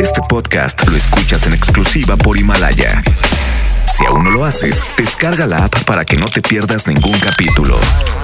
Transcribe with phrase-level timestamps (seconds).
[0.00, 3.02] Este podcast lo escuchas en exclusiva por Himalaya.
[3.86, 7.78] Si aún no lo haces, descarga la app para que no te pierdas ningún capítulo.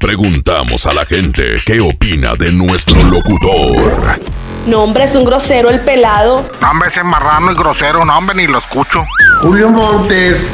[0.00, 4.14] preguntamos a la gente qué opina de nuestro locutor.
[4.66, 6.42] No, hombre, es un grosero el pelado.
[6.60, 9.04] No, hombre, ese marrano y grosero, no, hombre, ni lo escucho.
[9.42, 10.50] Julio Montes.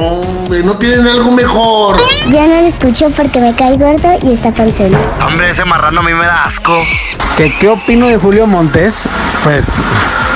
[0.00, 2.00] Hombre, no tienen algo mejor.
[2.30, 4.96] Ya no lo escucho porque me cae gordo y está panzón.
[5.26, 6.72] Hombre, ese marrano a mí me da asco.
[7.36, 9.06] ¿Qué, ¿Qué opino de Julio Montes?
[9.42, 9.66] Pues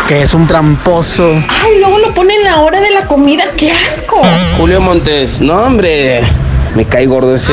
[0.08, 1.32] que es un tramposo.
[1.62, 3.44] Ay, luego lo ponen a la hora de la comida.
[3.56, 4.20] ¡Qué asco!
[4.56, 6.22] Julio Montes, no, hombre.
[6.74, 7.52] Me cae gordo ese.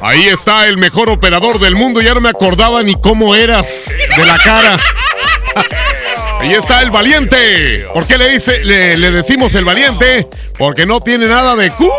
[0.00, 2.00] Ahí está el mejor operador del mundo.
[2.00, 4.78] Ya no me acordaba ni cómo eras de la cara.
[6.40, 7.86] Ahí está el valiente.
[7.92, 10.26] ¿Por qué le, dice, le, le decimos el valiente?
[10.56, 11.86] Porque no tiene nada de cu.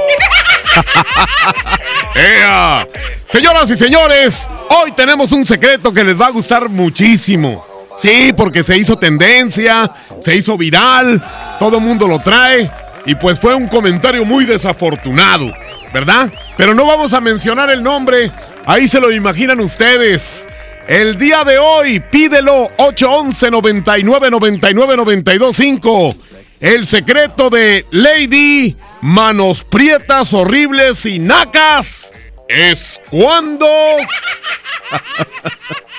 [2.16, 2.88] ¡Ea!
[3.29, 7.66] Señoras y señores, hoy tenemos un secreto que les va a gustar muchísimo.
[7.97, 9.91] Sí, porque se hizo tendencia,
[10.22, 11.23] se hizo viral,
[11.59, 12.72] todo el mundo lo trae
[13.05, 15.52] y pues fue un comentario muy desafortunado,
[15.94, 16.31] ¿verdad?
[16.57, 18.31] Pero no vamos a mencionar el nombre,
[18.66, 20.47] ahí se lo imaginan ustedes.
[20.88, 26.16] El día de hoy, pídelo 811 99 99 92 5.
[26.59, 32.12] El secreto de Lady Manos Prietas, Horribles y Nacas
[32.47, 33.68] es cuando.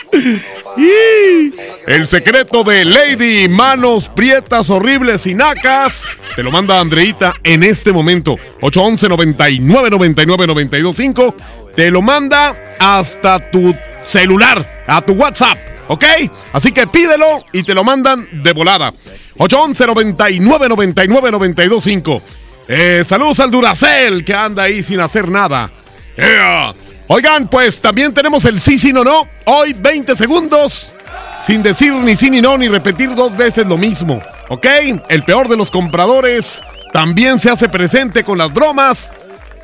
[1.86, 6.04] El secreto de Lady Manos Prietas, Horribles y Nacas.
[6.36, 8.36] Te lo manda Andreita en este momento.
[8.60, 11.36] 811 99 99 92 5.
[11.74, 15.58] Te lo manda hasta tu celular, a tu WhatsApp.
[15.88, 16.04] ¿Ok?
[16.52, 18.92] Así que pídelo y te lo mandan de volada.
[19.38, 22.22] 811 99 99 92 5.
[22.68, 25.70] Eh, saludos al Duracel que anda ahí sin hacer nada.
[26.16, 26.72] ¡Ea!
[27.14, 29.28] Oigan, pues también tenemos el sí, sí, no, no.
[29.44, 30.94] Hoy 20 segundos
[31.42, 34.22] sin decir ni sí ni no ni repetir dos veces lo mismo.
[34.48, 34.66] ¿Ok?
[35.10, 39.12] El peor de los compradores también se hace presente con las bromas.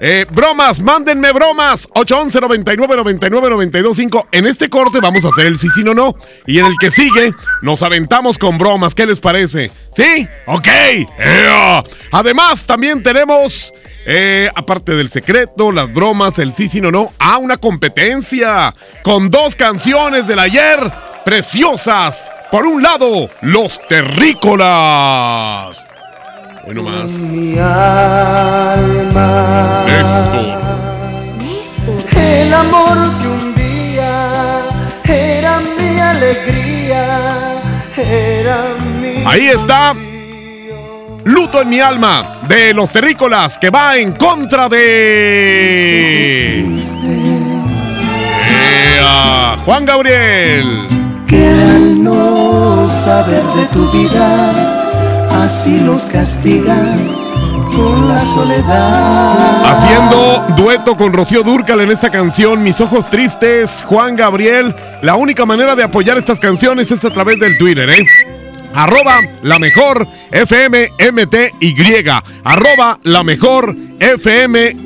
[0.00, 1.88] Eh, bromas, mándenme bromas.
[1.94, 4.28] 811 99 99 92 5.
[4.32, 6.14] En este corte vamos a hacer el sí, sí, no, no.
[6.46, 7.32] Y en el que sigue,
[7.62, 8.94] nos aventamos con bromas.
[8.94, 9.70] ¿Qué les parece?
[9.94, 10.28] ¿Sí?
[10.46, 10.68] Ok.
[12.12, 13.72] Además, también tenemos.
[14.10, 19.28] Eh, aparte del secreto, las bromas, el sí, sí, no, no, a una competencia con
[19.28, 20.78] dos canciones del ayer
[21.26, 22.32] preciosas.
[22.50, 25.87] Por un lado, los terrícolas.
[26.64, 27.10] Bueno más.
[27.10, 29.26] Mi alma.
[31.38, 32.04] Néstor.
[32.16, 34.62] El amor que un día
[35.04, 37.62] era mi alegría,
[37.96, 39.24] era mi.
[39.26, 39.94] Ahí está.
[41.24, 46.64] Luto en mi alma de los terrícolas que va en contra de.
[48.98, 50.88] Ea, Juan Gabriel.
[51.26, 54.77] Que al no saber de tu vida,
[55.42, 57.26] así los castigas
[57.74, 59.72] con la soledad.
[59.72, 64.74] Haciendo dueto con Rocío Dúrcal en esta canción, Mis Ojos Tristes, Juan Gabriel.
[65.02, 68.04] La única manera de apoyar estas canciones es a través del Twitter, ¿eh?
[68.74, 72.04] Arroba la mejor FM MTY.
[72.44, 74.76] Arroba la mejor FM.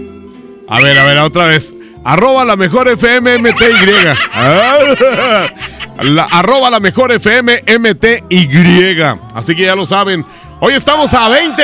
[0.69, 1.75] A ver, a ver, otra vez.
[2.05, 3.53] Arroba la mejor FM MTY.
[6.01, 8.97] La, arroba la mejor FM MTY.
[9.35, 10.25] Así que ya lo saben.
[10.65, 11.63] Hoy estamos a 20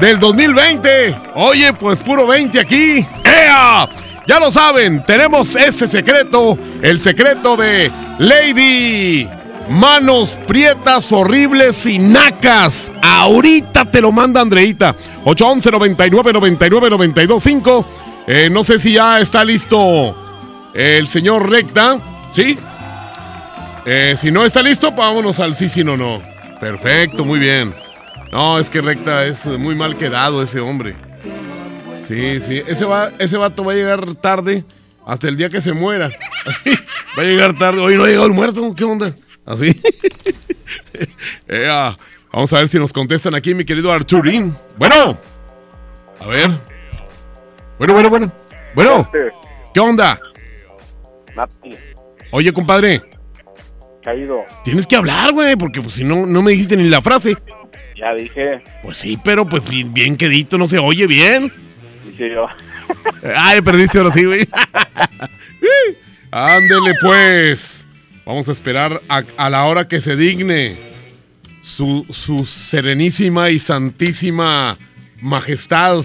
[0.00, 1.16] del 2020.
[1.36, 3.06] Oye, pues puro 20 aquí.
[3.24, 3.88] ¡Ea!
[4.26, 9.28] Ya lo saben, tenemos ese secreto, el secreto de Lady
[9.68, 12.90] Manos prietas, horribles y nacas.
[13.00, 14.96] Ahorita te lo manda Andreita.
[15.24, 17.86] 811 99 99 92 5.
[18.26, 20.16] Eh, no sé si ya está listo
[20.74, 22.00] el señor Recta.
[22.32, 22.58] ¿Sí?
[23.86, 26.20] Eh, si no está listo, vámonos al sí, sí, no, no.
[26.58, 27.72] Perfecto, muy bien.
[28.32, 30.96] No, es que Recta es muy mal quedado ese hombre.
[32.06, 32.62] Sí, sí.
[32.66, 34.64] Ese, va, ese vato va a llegar tarde
[35.04, 36.10] hasta el día que se muera.
[36.46, 36.70] Así,
[37.18, 37.80] va a llegar tarde.
[37.80, 39.12] Hoy no ha llegado el muerto, ¿qué onda?
[39.44, 39.80] Así.
[42.32, 44.54] Vamos a ver si nos contestan aquí, mi querido Arturín.
[44.76, 45.18] Bueno.
[46.20, 46.50] A ver.
[47.78, 48.32] Bueno, bueno, bueno.
[48.74, 49.10] Bueno.
[49.74, 50.20] ¿Qué onda?
[52.30, 53.02] Oye, compadre.
[54.02, 54.44] Caído.
[54.64, 57.36] Tienes que hablar, güey, porque pues, si no, no me dijiste ni la frase.
[58.00, 58.62] Ya dije.
[58.82, 61.52] Pues sí, pero pues bien, bien quedito, no se oye bien.
[62.06, 62.46] Dice yo.
[63.36, 64.48] Ay, perdiste ahora sí, güey.
[66.30, 67.86] Ándele pues.
[68.24, 70.76] Vamos a esperar a, a la hora que se digne
[71.62, 74.78] su, su serenísima y santísima
[75.20, 76.04] majestad,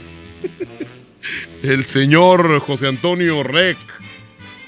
[1.63, 3.77] el señor José Antonio Rec.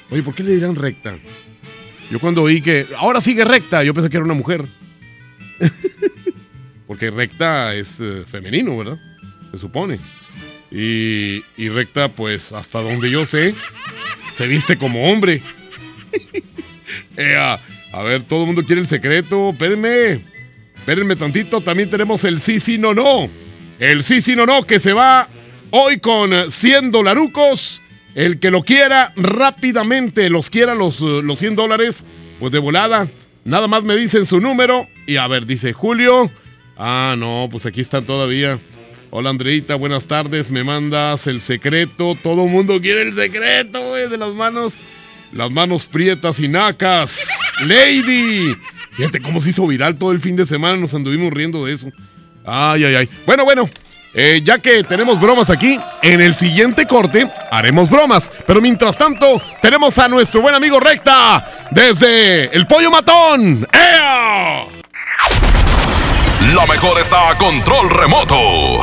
[0.10, 1.18] Oye, ¿por qué le dirán recta?
[2.10, 4.64] Yo cuando oí que ahora sigue recta, yo pensé que era una mujer.
[6.88, 8.98] Porque recta es eh, femenino, ¿verdad?
[9.52, 10.00] Se supone.
[10.72, 13.54] Y, y recta, pues, hasta donde yo sé,
[14.34, 15.42] se viste como hombre.
[17.18, 17.60] Ea,
[17.92, 19.50] a ver, todo el mundo quiere el secreto.
[19.52, 20.22] Espérenme.
[20.76, 21.62] Espérenme tantito.
[21.62, 23.30] También tenemos el sí, sí, no, no.
[23.80, 25.28] El sí, sí, no, no, que se va
[25.72, 27.82] hoy con 100 dolarucos.
[28.16, 32.04] El que lo quiera rápidamente, los quiera los, eh, los 100 dólares,
[32.40, 33.08] pues de volada.
[33.46, 34.88] Nada más me dicen su número.
[35.06, 36.32] Y a ver, dice Julio.
[36.78, 38.60] Ah, no, pues aquí están todavía.
[39.10, 40.52] Hola Andreita, buenas tardes.
[40.52, 42.16] Me mandas el secreto.
[42.22, 44.76] Todo mundo quiere el secreto, güey, de las manos.
[45.34, 47.28] Las manos prietas y nacas.
[47.66, 48.56] Lady.
[48.92, 50.78] Fíjate cómo se hizo viral todo el fin de semana.
[50.78, 51.88] Nos anduvimos riendo de eso.
[52.46, 53.10] Ay, ay, ay.
[53.26, 53.70] Bueno, bueno.
[54.14, 58.32] eh, ya que tenemos bromas aquí, en el siguiente corte haremos bromas.
[58.46, 63.68] Pero mientras tanto, tenemos a nuestro buen amigo Recta desde el Pollo Matón.
[63.74, 64.77] ¡Ea!
[66.56, 68.80] La mejor está a control remoto.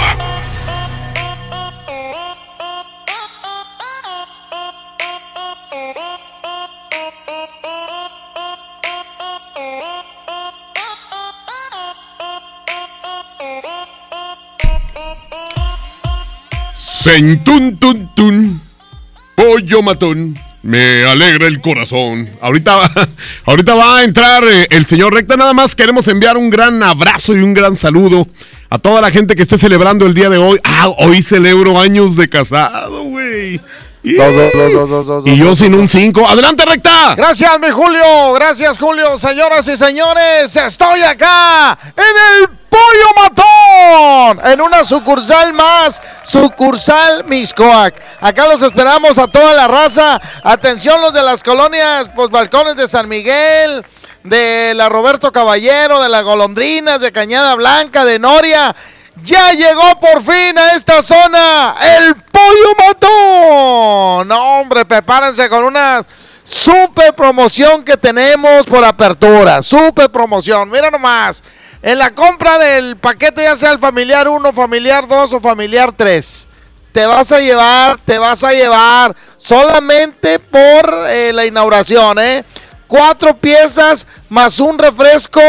[16.76, 18.60] Sentun tun tun.
[19.34, 20.38] Pollo matón.
[20.64, 22.30] Me alegra el corazón.
[22.40, 22.90] Ahorita,
[23.44, 25.36] ahorita va a entrar eh, el señor Recta.
[25.36, 28.26] Nada más queremos enviar un gran abrazo y un gran saludo
[28.70, 30.58] a toda la gente que esté celebrando el día de hoy.
[30.64, 33.60] Ah, hoy celebro años de casado, güey.
[34.04, 36.28] Y yo sin un 5.
[36.28, 37.14] ¡Adelante, Recta!
[37.14, 38.32] Gracias, mi Julio.
[38.34, 39.18] Gracias, Julio.
[39.18, 44.50] Señoras y señores, estoy acá en el Pollo Matón.
[44.50, 47.94] En una sucursal más, sucursal Miscoac.
[48.20, 50.20] Acá los esperamos a toda la raza.
[50.42, 53.84] Atención, los de las colonias, pues balcones de San Miguel.
[54.24, 58.74] De la Roberto Caballero, de las Golondrinas, de Cañada Blanca, de Noria.
[59.22, 64.28] Ya llegó por fin a esta zona el Pollo Matón.
[64.28, 66.02] No, hombre, prepárense con una
[66.44, 69.62] super promoción que tenemos por apertura.
[69.62, 70.70] Super promoción.
[70.70, 71.42] Mira nomás.
[71.82, 76.48] En la compra del paquete, ya sea el familiar 1, familiar 2 o familiar 3,
[76.92, 82.44] te vas a llevar, te vas a llevar solamente por eh, la inauguración, ¿eh?
[82.86, 85.40] Cuatro piezas más un refresco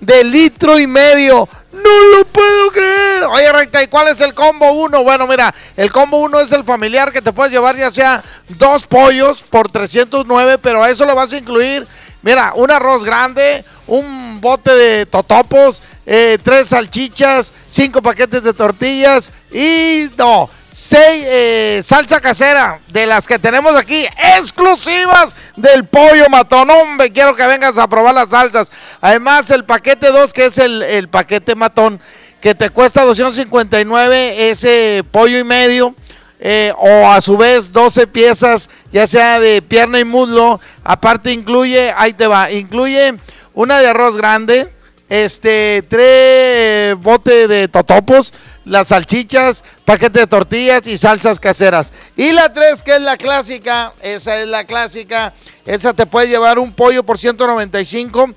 [0.00, 1.48] de litro y medio.
[1.74, 3.24] No lo puedo creer.
[3.24, 5.02] Oye, Recta, ¿y cuál es el combo 1?
[5.02, 8.86] Bueno, mira, el combo 1 es el familiar que te puedes llevar ya sea dos
[8.86, 11.86] pollos por 309, pero a eso le vas a incluir,
[12.22, 19.30] mira, un arroz grande, un bote de totopos, eh, tres salchichas, cinco paquetes de tortillas
[19.50, 24.04] y no, seis eh, salsa casera de las que tenemos aquí,
[24.36, 26.68] exclusivas del pollo matón.
[26.70, 28.68] Hombre, quiero que vengas a probar las salsas.
[29.00, 32.00] Además, el paquete 2, que es el, el paquete matón,
[32.40, 35.94] que te cuesta 259 ese pollo y medio.
[36.40, 40.60] eh, o a su vez 12 piezas, ya sea de pierna y muslo.
[40.82, 43.14] Aparte incluye, ahí te va, incluye
[43.54, 44.70] una de arroz grande,
[45.22, 51.92] este, tres bote de totopos, las salchichas, paquete de tortillas y salsas caseras.
[52.16, 55.32] Y la tres, que es la clásica, esa es la clásica,
[55.66, 58.30] esa te puede llevar un pollo por 195.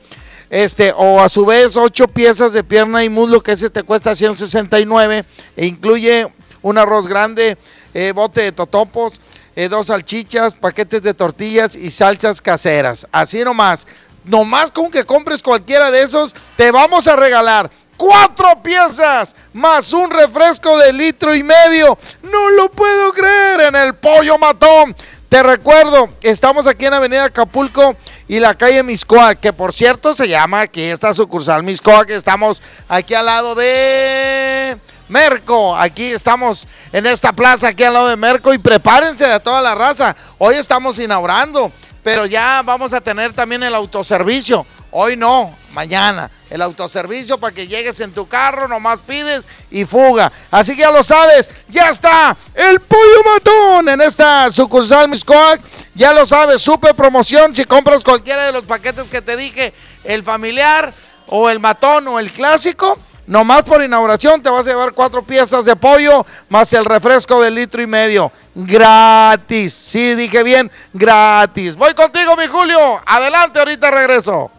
[0.50, 4.16] Este, o a su vez, ocho piezas de pierna y muslo, que ese te cuesta
[4.16, 5.26] 169.
[5.56, 6.28] E incluye
[6.62, 7.58] un arroz grande,
[7.96, 9.20] eh, bote de totopos,
[9.56, 13.08] eh, dos salchichas, paquetes de tortillas y salsas caseras.
[13.12, 13.88] Así nomás.
[14.28, 20.10] Nomás con que compres cualquiera de esos, te vamos a regalar cuatro piezas más un
[20.12, 21.98] refresco de litro y medio.
[22.22, 24.96] No lo puedo creer en el pollo matón.
[25.30, 27.98] Te recuerdo, estamos aquí en Avenida Acapulco
[28.30, 32.10] y la calle Miscoac, que por cierto se llama aquí esta sucursal Miscoac.
[32.12, 34.78] Estamos aquí al lado de
[35.10, 35.76] Merco.
[35.76, 38.54] Aquí estamos en esta plaza, aquí al lado de Merco.
[38.54, 40.16] Y prepárense de toda la raza.
[40.38, 41.72] Hoy estamos inaugurando,
[42.08, 44.66] pero ya vamos a tener también el autoservicio.
[44.92, 46.32] Hoy no, mañana.
[46.50, 50.32] El autoservicio para que llegues en tu carro, nomás pides y fuga.
[50.50, 55.60] Así que ya lo sabes, ya está el pollo matón en esta sucursal Miscoac.
[55.96, 57.54] Ya lo sabes, super promoción.
[57.54, 59.74] Si compras cualquiera de los paquetes que te dije,
[60.06, 60.94] el familiar
[61.28, 65.66] o el matón o el clásico, nomás por inauguración te vas a llevar cuatro piezas
[65.66, 68.32] de pollo más el refresco de litro y medio.
[68.60, 69.72] Gratis.
[69.72, 71.76] Sí, dije bien, gratis.
[71.76, 73.00] Voy contigo, mi Julio.
[73.06, 74.50] Adelante, ahorita regreso.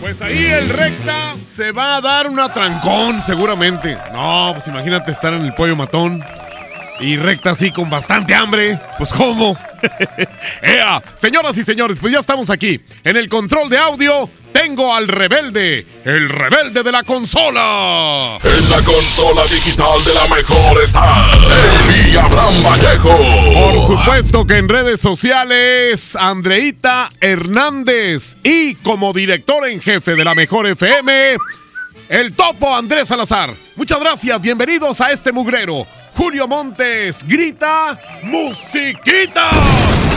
[0.00, 3.96] Pues ahí el recta se va a dar un atrancón, seguramente.
[4.12, 6.24] No, pues imagínate estar en el pollo matón
[7.00, 8.78] y recta así con bastante hambre.
[8.98, 9.56] Pues cómo.
[10.62, 11.02] ¡Ea!
[11.18, 12.80] Señoras y señores, pues ya estamos aquí.
[13.04, 18.38] En el control de audio tengo al rebelde, el rebelde de la consola.
[18.44, 21.30] En la consola digital de la mejor está
[22.04, 23.18] el Abraham Vallejo.
[23.54, 28.36] Por supuesto que en redes sociales, Andreita Hernández.
[28.42, 31.36] Y como director en jefe de la mejor FM,
[32.08, 33.54] el topo Andrés Salazar.
[33.74, 35.86] Muchas gracias, bienvenidos a este mugrero.
[36.14, 40.11] Julio Montes grita musiquita.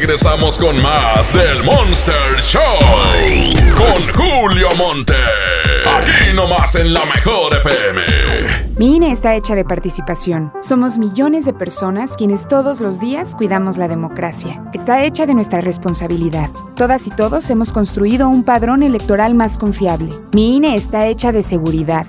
[0.00, 2.60] Regresamos con más del Monster Show.
[3.76, 5.14] Con Julio Monte.
[5.86, 8.02] Aquí nomás en la mejor FM.
[8.76, 10.52] Mi INE está hecha de participación.
[10.62, 14.64] Somos millones de personas quienes todos los días cuidamos la democracia.
[14.72, 16.50] Está hecha de nuestra responsabilidad.
[16.74, 20.12] Todas y todos hemos construido un padrón electoral más confiable.
[20.32, 22.08] Mi INE está hecha de seguridad,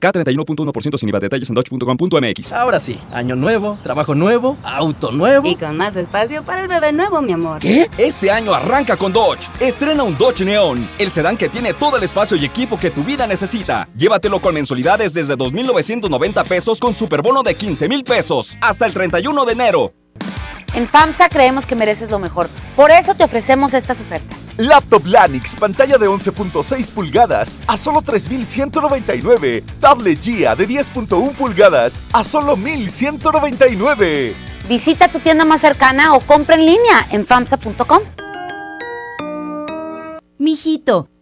[0.00, 1.20] K31.1% sin IVA.
[1.20, 2.52] Detalles en dodge.com.mx.
[2.52, 5.48] Ahora sí, año nuevo, trabajo nuevo, auto nuevo.
[5.48, 7.60] Y con más espacio para el bebé nuevo, mi amor.
[7.60, 7.90] ¿Qué?
[7.98, 9.48] Este año arranca con Dodge.
[9.60, 13.04] Estrena un Dodge Neon, el sedán que tiene todo el espacio y equipo que tu
[13.04, 13.88] vida necesita.
[13.96, 19.44] Llévatelo con mensualidades desde 2.990 pesos con superbono de 15 mil pesos hasta el 31
[19.44, 19.92] de enero.
[20.74, 22.48] En FAMSA creemos que mereces lo mejor.
[22.76, 24.38] Por eso te ofrecemos estas ofertas.
[24.56, 29.62] Laptop Lanix, pantalla de 11.6 pulgadas a solo 3.199.
[29.80, 34.34] Tablet Gia de 10.1 pulgadas a solo 1.199.
[34.68, 38.00] Visita tu tienda más cercana o compra en línea en FAMSA.com.
[40.38, 41.08] Mijito,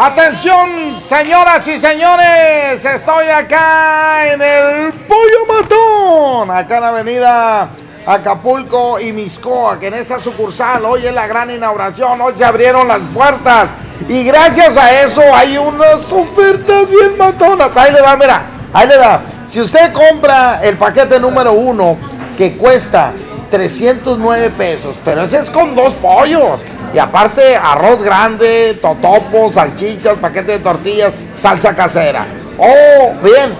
[0.00, 7.70] Atención, señoras y señores, estoy acá en el Pollo Matón, acá en la avenida
[8.06, 12.86] Acapulco y Miscoa, que en esta sucursal hoy es la gran inauguración, hoy se abrieron
[12.86, 13.70] las puertas
[14.08, 17.76] y gracias a eso hay unas ofertas bien matonas.
[17.76, 19.20] Ahí le da, mira, ahí le da.
[19.50, 21.98] Si usted compra el paquete número uno
[22.36, 23.12] que cuesta
[23.50, 26.62] 309 pesos, pero ese es con dos pollos.
[26.94, 32.26] Y aparte arroz grande, totopos, salchichas, paquete de tortillas, salsa casera.
[32.58, 33.54] Oh, bien,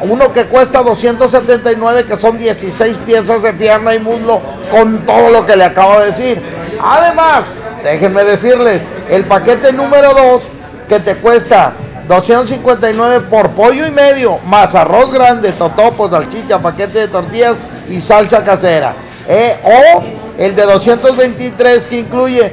[0.00, 5.46] uno que cuesta 279 que son 16 piezas de pierna y muslo con todo lo
[5.46, 6.42] que le acabo de decir.
[6.82, 7.44] Además,
[7.84, 10.48] déjenme decirles, el paquete número 2
[10.88, 11.72] que te cuesta
[12.08, 17.54] 259 por pollo y medio, más arroz grande, totopos, salchicha, paquete de tortillas
[17.88, 18.94] y salsa casera.
[19.28, 20.02] Eh, o
[20.38, 22.52] el de 223 que incluye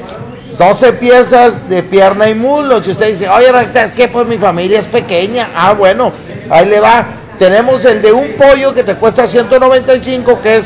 [0.57, 2.83] 12 piezas de pierna y muslo.
[2.83, 5.51] Si usted dice, oye, es que pues mi familia es pequeña.
[5.55, 6.11] Ah, bueno,
[6.49, 7.05] ahí le va.
[7.39, 10.65] Tenemos el de un pollo que te cuesta 195, que es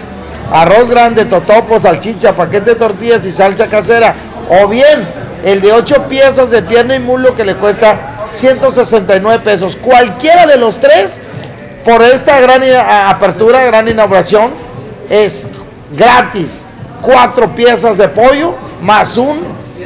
[0.52, 4.16] arroz grande, totopos, salchicha, paquete de tortillas y salsa casera.
[4.50, 5.08] O bien
[5.46, 9.76] el de 8 piezas de pierna y muslo que le cuesta 169 pesos.
[9.76, 11.20] Cualquiera de los tres,
[11.86, 14.52] por esta gran apertura, gran inauguración,
[15.10, 15.46] es
[15.94, 16.62] gratis.
[17.02, 19.42] Cuatro piezas de pollo más un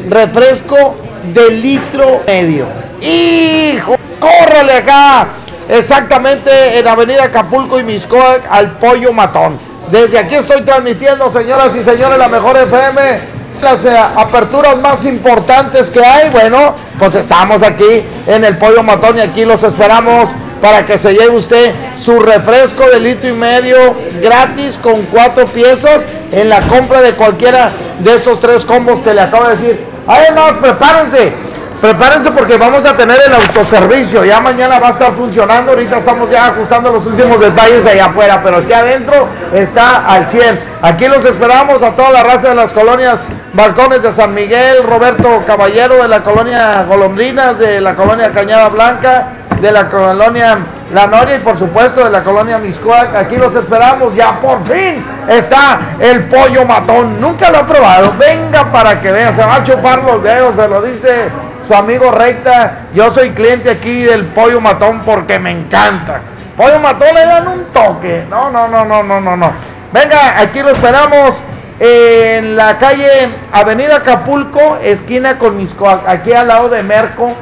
[0.09, 0.95] refresco
[1.33, 2.67] de litro medio.
[3.01, 3.95] ¡Hijo!
[4.19, 5.27] ¡Córrele acá!
[5.69, 9.59] Exactamente en Avenida Acapulco y Miscoac al Pollo Matón.
[9.91, 15.89] Desde aquí estoy transmitiendo, señoras y señores, la mejor FM las eh, aperturas más importantes
[15.89, 20.29] que hay, bueno, pues estamos aquí en el Pollo Matón y aquí los esperamos
[20.61, 23.77] para que se lleve usted su refresco de litro y medio
[24.21, 29.21] gratis con cuatro piezas en la compra de cualquiera de estos tres combos que le
[29.21, 29.85] acabo de decir.
[30.07, 31.33] Además, prepárense,
[31.81, 34.23] prepárense porque vamos a tener el autoservicio.
[34.25, 35.71] Ya mañana va a estar funcionando.
[35.71, 40.59] Ahorita estamos ya ajustando los últimos detalles allá afuera, pero aquí adentro está al 100.
[40.81, 43.17] Aquí los esperamos a toda la raza de las colonias
[43.53, 49.29] Balcones de San Miguel, Roberto Caballero de la colonia Golondrinas, de la colonia Cañada Blanca,
[49.61, 50.59] de la colonia
[50.93, 53.15] La Noria y por supuesto de la colonia Miscoac.
[53.15, 57.19] Aquí los esperamos, ya por fin está el pollo matón.
[57.19, 60.67] Nunca lo he probado, venga para que vea, se va a chupar los dedos, se
[60.67, 61.29] lo dice
[61.67, 62.85] su amigo Recta.
[62.93, 66.21] Yo soy cliente aquí del pollo matón porque me encanta.
[66.55, 68.25] Pollo matón le dan un toque.
[68.29, 69.51] No, no, no, no, no, no, no.
[69.91, 71.33] Venga, aquí lo esperamos
[71.79, 77.33] en la calle Avenida Acapulco, esquina con Miscoac, aquí al lado de Merco,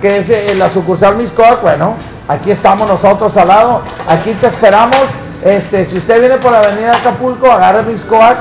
[0.00, 1.96] que es eh, la sucursal Miscoac, bueno,
[2.28, 5.00] aquí estamos nosotros al lado, aquí te esperamos,
[5.44, 8.38] este, si usted viene por Avenida Acapulco, agarre Miscoac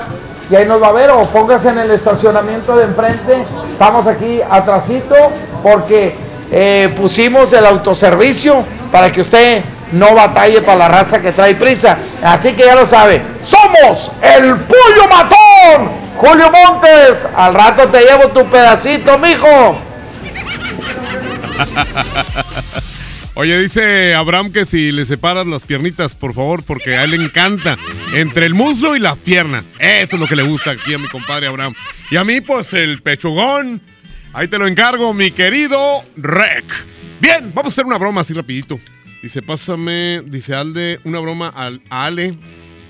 [0.49, 4.41] y ahí nos va a ver o póngase en el estacionamiento de enfrente, estamos aquí
[4.49, 5.15] atrasito
[5.63, 6.15] porque
[6.51, 11.97] eh, pusimos el autoservicio para que usted no batalle para la raza que trae prisa.
[12.23, 16.05] Así que ya lo sabe, somos el Pollo Matón.
[16.17, 19.84] Julio Montes, al rato te llevo tu pedacito, mijo.
[23.37, 27.17] Oye, dice Abraham que si le separas las piernitas, por favor, porque a él le
[27.17, 27.77] encanta.
[28.13, 29.65] Entre el muslo y las piernas.
[29.77, 31.73] Eso es lo que le gusta aquí a mi compadre Abraham.
[32.09, 33.81] Y a mí, pues, el pechugón.
[34.31, 36.65] Ahí te lo encargo, mi querido Rec.
[37.19, 38.79] Bien, vamos a hacer una broma así rapidito.
[39.21, 42.35] Dice, pásame, dice Alde, una broma al, Ale.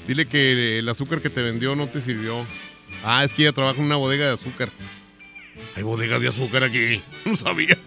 [0.07, 2.45] Dile que el azúcar que te vendió no te sirvió.
[3.03, 4.69] Ah, es que ella trabaja en una bodega de azúcar.
[5.75, 7.01] Hay bodegas de azúcar aquí.
[7.25, 7.77] No sabía.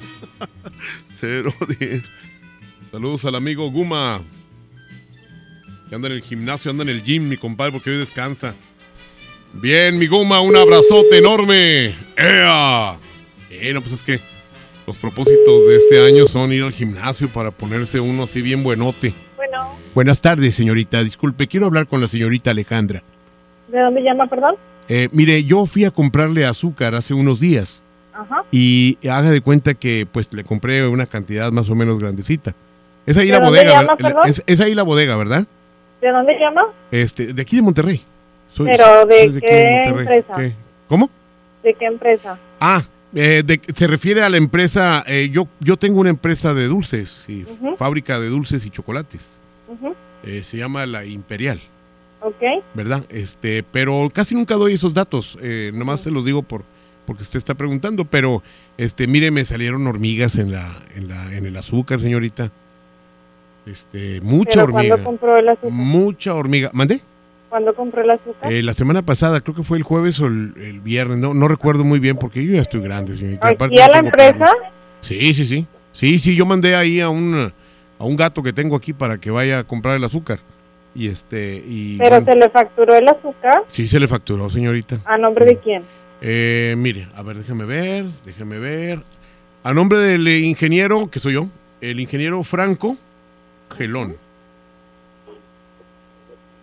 [1.20, 2.02] 010.
[2.90, 4.20] Saludos al amigo Guma.
[5.88, 8.54] Que anda en el gimnasio, anda en el gym, mi compadre, porque hoy descansa.
[9.54, 11.94] Bien, mi Guma, un abrazote enorme.
[12.16, 12.96] ¡Ea!
[13.50, 14.20] Eh, no, pues es que
[14.86, 19.14] los propósitos de este año son ir al gimnasio para ponerse uno así bien buenote.
[19.36, 19.74] Bueno.
[19.94, 21.02] Buenas tardes, señorita.
[21.02, 23.02] Disculpe, quiero hablar con la señorita Alejandra.
[23.68, 24.56] ¿De dónde llama, perdón?
[24.88, 27.82] Eh, mire, yo fui a comprarle azúcar hace unos días.
[28.14, 28.42] Ajá.
[28.50, 32.54] Y haga de cuenta que pues le compré una cantidad más o menos grandecita.
[33.06, 33.96] Es ahí ¿De la bodega, llama, ¿verdad?
[33.98, 34.22] perdón?
[34.28, 35.46] es, es ahí la bodega, ¿verdad?
[36.00, 36.62] ¿De dónde llama?
[36.90, 38.02] Este, de aquí de Monterrey.
[38.52, 40.18] Soy- Pero, ¿de soy aquí qué Monterrey.
[40.18, 40.34] empresa?
[40.36, 40.54] ¿Qué?
[40.88, 41.10] ¿Cómo?
[41.62, 42.38] ¿De qué empresa?
[42.60, 42.82] Ah,
[43.14, 47.24] eh, de- se refiere a la empresa, eh, yo, yo tengo una empresa de dulces,
[47.28, 47.44] y
[47.76, 49.38] fábrica de dulces y chocolates.
[49.68, 49.94] Ujú.
[50.24, 51.60] Eh, se llama La Imperial,
[52.20, 52.64] Ok.
[52.74, 53.04] ¿verdad?
[53.10, 56.64] Este, pero casi nunca doy esos datos, eh, nomás se los digo por
[57.06, 58.42] porque usted está preguntando, pero
[58.76, 62.52] este, mire, me salieron hormigas en la, en la, en el azúcar, señorita.
[63.64, 64.88] Este, mucha ¿Pero hormiga.
[64.90, 65.70] cuándo compró el azúcar?
[65.70, 66.70] Mucha hormiga.
[66.74, 67.00] ¿Mandé?
[67.48, 68.52] ¿Cuándo compró el azúcar?
[68.52, 71.48] Eh, la semana pasada, creo que fue el jueves o el, el viernes, no, no
[71.48, 73.48] recuerdo muy bien porque yo ya estoy grande, señorita.
[73.48, 74.52] Aparte ¿Aquí a la empresa?
[75.00, 75.66] Sí, sí, sí.
[75.92, 77.52] Sí, sí, yo mandé ahí a un,
[77.98, 80.40] a un gato que tengo aquí para que vaya a comprar el azúcar.
[80.94, 83.62] Y este, y ¿Pero bueno, se le facturó el azúcar?
[83.68, 84.98] sí se le facturó, señorita.
[85.04, 85.84] ¿A nombre de quién?
[86.20, 89.00] Eh, mire, a ver, déjeme ver, déjeme ver.
[89.62, 91.46] A nombre del ingeniero, que soy yo,
[91.80, 92.96] el ingeniero Franco
[93.76, 94.16] Gelón.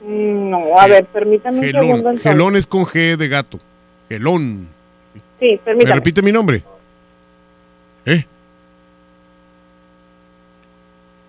[0.01, 2.23] Mm, No, a ver, permítame un segundo Gelón, entonces.
[2.23, 3.59] Gelón es con G de gato.
[4.09, 4.67] Gelón.
[5.39, 5.95] Sí, ¿Me permítame.
[5.95, 6.63] repite mi nombre?
[8.05, 8.25] ¿Eh?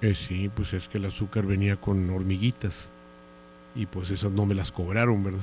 [0.06, 2.90] Eh, sí, pues es que el azúcar venía con hormiguitas.
[3.74, 5.40] Y pues esas no me las cobraron, ¿verdad?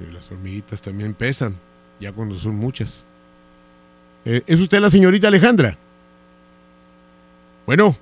[0.00, 1.54] Y las hormiguitas también pesan,
[2.00, 3.04] ya cuando son muchas.
[4.24, 5.76] Eh, ¿Es usted la señorita Alejandra?
[7.66, 7.96] Bueno.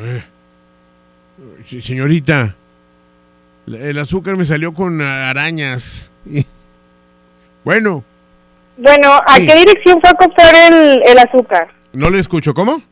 [0.00, 0.24] Eh,
[1.80, 2.56] señorita,
[3.66, 6.10] el azúcar me salió con arañas.
[7.64, 8.04] Bueno,
[8.76, 9.46] Bueno, ¿a Sí.
[9.46, 11.68] qué dirección fue a comprar el, el azúcar?
[11.94, 12.52] no le escucho.
[12.52, 12.82] ¿Cómo?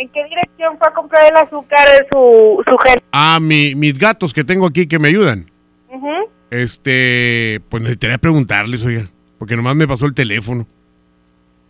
[0.00, 2.98] ¿En qué dirección fue a comprar el azúcar de su, su gel?
[3.12, 5.50] Ah, mi- mis gatos que tengo aquí que me ayudan.
[6.50, 9.04] Este, pues necesitaría preguntarles, oiga,
[9.38, 10.66] porque nomás me pasó el teléfono.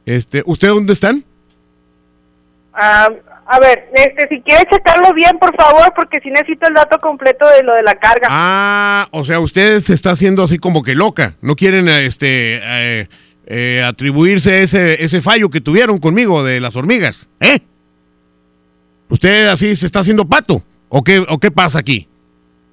[0.07, 1.25] Este, ¿usted dónde están?
[2.73, 3.09] Ah,
[3.47, 7.47] a ver, este, si quiere checarlo bien, por favor, porque sí necesito el dato completo
[7.49, 8.29] de lo de la carga.
[8.31, 11.35] Ah, o sea, usted se está haciendo así como que loca.
[11.43, 13.09] No quieren, este, eh,
[13.47, 17.59] eh, atribuirse ese, ese fallo que tuvieron conmigo de las hormigas, ¿eh?
[19.11, 20.63] ¿Usted así se está haciendo pato?
[20.89, 22.09] ¿O qué, o qué pasa aquí?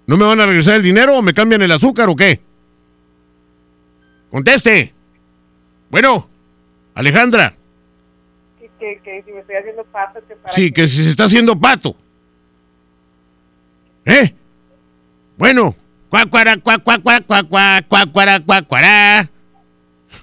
[0.05, 2.39] ¿No me van a regresar el dinero o me cambian el azúcar o qué?
[4.31, 4.93] Conteste.
[5.89, 6.29] Bueno,
[6.93, 7.53] Alejandra.
[8.59, 11.25] Que, que, que si me estoy haciendo paso, que para Sí, que si se está
[11.25, 11.95] haciendo pato.
[14.05, 14.33] ¿Eh?
[15.37, 15.75] Bueno.
[16.09, 17.47] Cuac, cuara, cuac, cuac, cuac, cuac,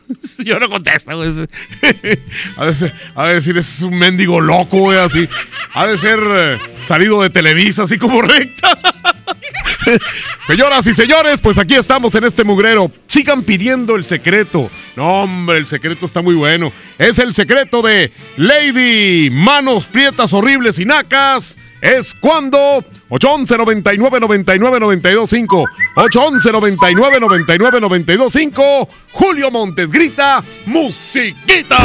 [0.44, 1.30] Yo no contesto, güey.
[2.56, 5.28] Ha de, ser- ha de decir, es un mendigo loco, güey, así.
[5.72, 8.78] Ha de ser eh, salido de Televisa, así como recta.
[10.46, 12.90] Señoras y señores, pues aquí estamos en este mugrero.
[13.06, 14.70] Sigan pidiendo el secreto.
[14.96, 16.72] No, hombre, el secreto está muy bueno.
[16.98, 21.58] Es el secreto de Lady Manos Prietas Horribles y Nacas.
[21.84, 25.64] Es cuando 811 99 99 92 5
[25.96, 31.76] 811 99 99 92 5 Julio Montes grita musiquita.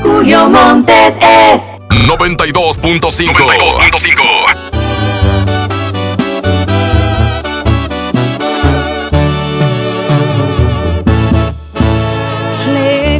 [0.00, 3.32] Julio Montes es 92.5.
[3.34, 4.69] 92.5.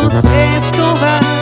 [0.00, 0.24] juntos.
[0.24, 1.39] Esto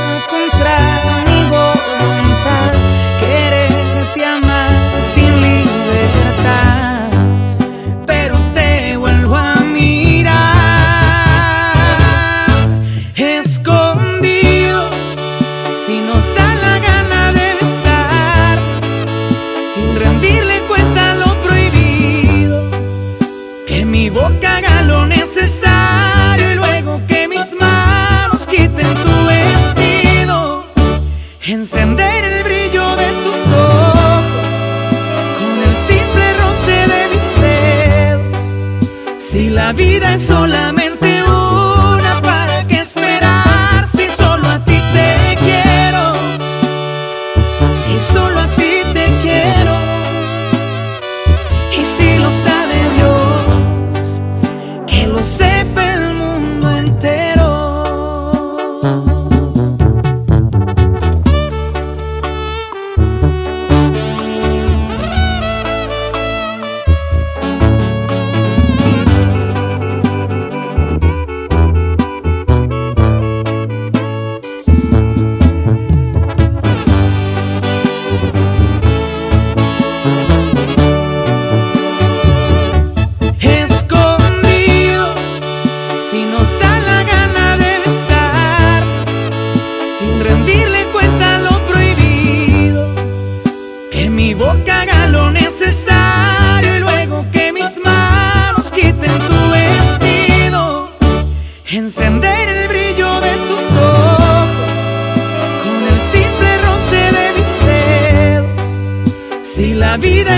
[39.58, 40.77] la vida es solamente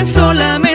[0.06, 0.69] solamente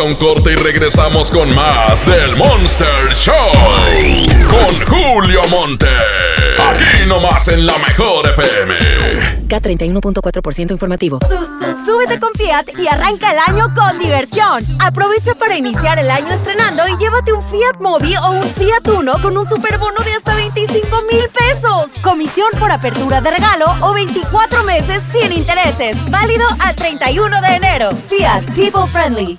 [0.00, 3.34] a un corte y regresamos con más del Monster Show.
[4.48, 5.88] Con Julio Monte.
[6.58, 8.78] Aquí nomás en la mejor FM.
[9.48, 11.18] K31.4% informativo.
[11.86, 14.62] Súbete con Fiat y arranca el año con diversión.
[14.80, 19.20] Aprovecha para iniciar el año estrenando y llévate un Fiat Mobi o un Fiat Uno
[19.20, 21.90] con un superbono de hasta 25 mil pesos.
[22.02, 26.10] Comisión por apertura de regalo o 24 meses sin intereses.
[26.10, 27.90] Válido al 31 de enero.
[28.08, 29.38] Fiat People Friendly.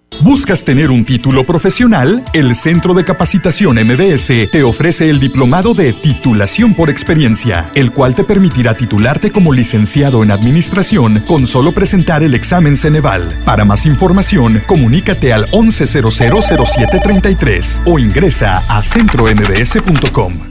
[0.19, 2.21] ¿Buscas tener un título profesional?
[2.33, 8.13] El Centro de Capacitación MBS te ofrece el diplomado de titulación por experiencia, el cual
[8.13, 13.29] te permitirá titularte como licenciado en administración con solo presentar el examen Ceneval.
[13.45, 20.50] Para más información, comunícate al 11000733 o ingresa a centrombs.com.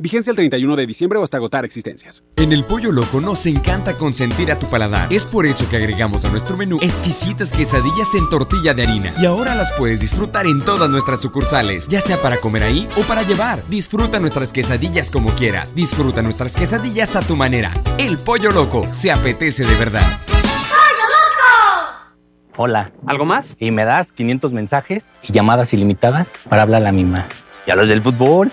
[0.00, 2.22] Vigencia el 31 de diciembre o hasta agotar existencias.
[2.36, 5.12] En el Pollo Loco nos encanta consentir a tu paladar.
[5.12, 9.12] Es por eso que agregamos a nuestro menú exquisitas quesadillas en tortilla de harina.
[9.20, 13.02] Y ahora las puedes disfrutar en todas nuestras sucursales, ya sea para comer ahí o
[13.02, 13.60] para llevar.
[13.68, 15.74] Disfruta nuestras quesadillas como quieras.
[15.74, 17.72] Disfruta nuestras quesadillas a tu manera.
[17.98, 20.06] El Pollo Loco se apetece de verdad.
[22.56, 22.92] Hola.
[23.06, 23.56] ¿Algo más?
[23.58, 27.28] Y me das 500 mensajes y llamadas ilimitadas para hablar a la misma.
[27.66, 28.52] ¿Y a los del fútbol?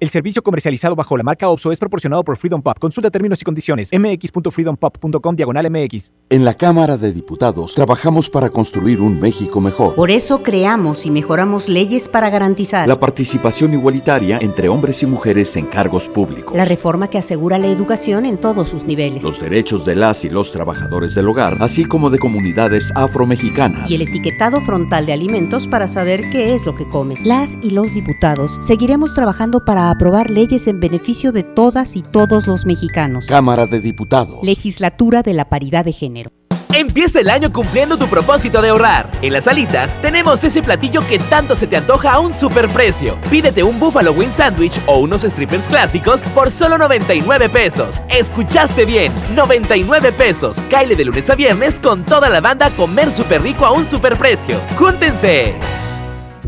[0.00, 2.78] El servicio comercializado bajo la marca OPSO es proporcionado por Freedom Pop.
[2.78, 3.90] Consulta términos y condiciones.
[3.92, 6.10] mx.freedompop.com diagonal mx.
[6.30, 9.94] En la Cámara de Diputados trabajamos para construir un México mejor.
[9.94, 15.54] Por eso creamos y mejoramos leyes para garantizar la participación igualitaria entre hombres y mujeres
[15.56, 16.56] en cargos públicos.
[16.56, 19.22] La reforma que asegura la educación en todos sus niveles.
[19.22, 23.90] Los derechos de las y los trabajadores del hogar, así como de comunidades afromexicanas.
[23.90, 27.26] Y el etiquetado frontal de alimentos para saber qué es lo que comes.
[27.26, 32.46] Las y los diputados seguiremos trabajando para aprobar leyes en beneficio de todas y todos
[32.46, 33.26] los mexicanos.
[33.26, 34.40] Cámara de Diputados.
[34.42, 36.30] Legislatura de la Paridad de Género.
[36.72, 39.10] Empieza el año cumpliendo tu propósito de ahorrar.
[39.22, 43.18] En las alitas tenemos ese platillo que tanto se te antoja a un superprecio.
[43.28, 48.00] Pídete un Buffalo Wing Sandwich o unos strippers clásicos por solo 99 pesos.
[48.08, 50.58] Escuchaste bien, 99 pesos.
[50.70, 53.84] Caile de lunes a viernes con toda la banda a comer súper rico a un
[53.84, 54.56] superprecio.
[54.78, 55.56] ¡Júntense!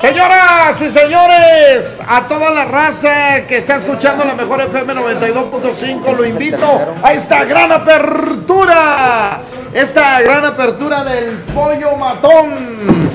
[0.00, 6.26] Señoras y señores, a toda la raza que está escuchando la mejor FM 92.5, lo
[6.26, 9.40] invito a esta gran apertura,
[9.72, 13.08] esta gran apertura del pollo matón,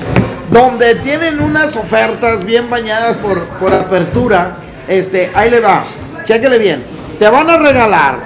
[0.50, 4.56] donde tienen unas ofertas bien bañadas por, por apertura.
[4.88, 5.84] Este, ahí le va,
[6.24, 6.84] chéquele bien.
[7.16, 8.16] Te van a regalar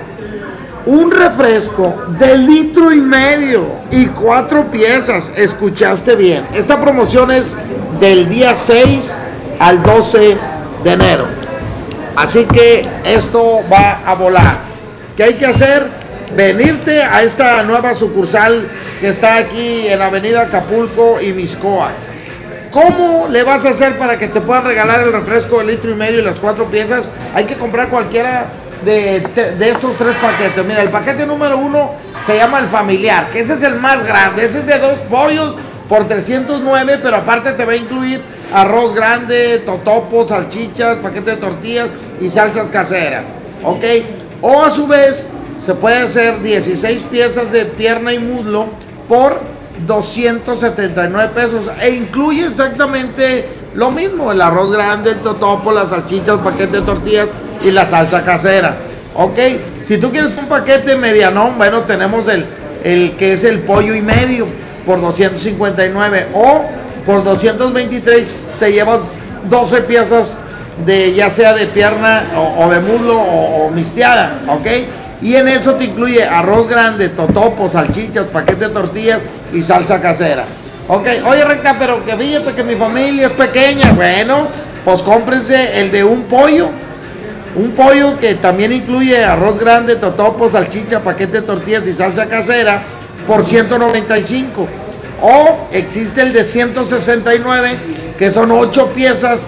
[0.86, 5.32] un refresco de litro y medio y cuatro piezas.
[5.36, 6.44] Escuchaste bien.
[6.54, 7.54] Esta promoción es
[8.00, 9.14] del día 6
[9.58, 10.36] al 12
[10.84, 11.26] de enero.
[12.14, 14.58] Así que esto va a volar.
[15.16, 15.86] ¿Qué hay que hacer?
[16.34, 18.68] Venirte a esta nueva sucursal
[19.00, 21.90] que está aquí en Avenida Acapulco y Miscoa.
[22.70, 25.94] ¿Cómo le vas a hacer para que te puedan regalar el refresco de litro y
[25.94, 27.08] medio y las cuatro piezas?
[27.34, 28.46] Hay que comprar cualquiera
[28.84, 30.64] de, de estos tres paquetes.
[30.64, 31.92] Mira, el paquete número uno
[32.26, 34.44] se llama el familiar, que ese es el más grande.
[34.44, 35.56] Ese es de dos pollos
[35.88, 38.20] por 309, pero aparte te va a incluir
[38.52, 41.88] arroz grande, totopos, salchichas, paquete de tortillas
[42.20, 43.28] y salsas caseras.
[43.62, 43.84] ¿Ok?
[44.42, 45.26] O a su vez,
[45.64, 48.66] se puede hacer 16 piezas de pierna y muslo
[49.08, 49.40] por
[49.86, 56.78] 279 pesos e incluye exactamente lo mismo, el arroz grande, el totopo, las salchichas, paquete
[56.78, 57.28] de tortillas
[57.62, 58.76] y la salsa casera.
[59.14, 59.38] Ok,
[59.86, 62.46] si tú quieres un paquete medianón, bueno, tenemos el,
[62.84, 64.46] el que es el pollo y medio
[64.86, 66.64] por 259 o
[67.04, 69.00] por 223 te llevas
[69.48, 70.36] 12 piezas
[70.84, 72.24] de ya sea de pierna
[72.58, 74.66] o, de muslo o, o misteada, ¿ok?
[75.22, 79.18] Y en eso te incluye arroz grande, totopo, salchichas, paquete de tortillas
[79.52, 80.44] y salsa casera.
[80.88, 83.90] Ok, oye recta, pero que fíjate que mi familia es pequeña.
[83.92, 84.46] Bueno,
[84.84, 86.68] pues cómprense el de un pollo.
[87.56, 92.82] Un pollo que también incluye arroz grande, totopo, salchicha, paquete de tortillas y salsa casera
[93.26, 94.68] por 195.
[95.22, 97.76] O existe el de 169,
[98.16, 99.40] que son 8 piezas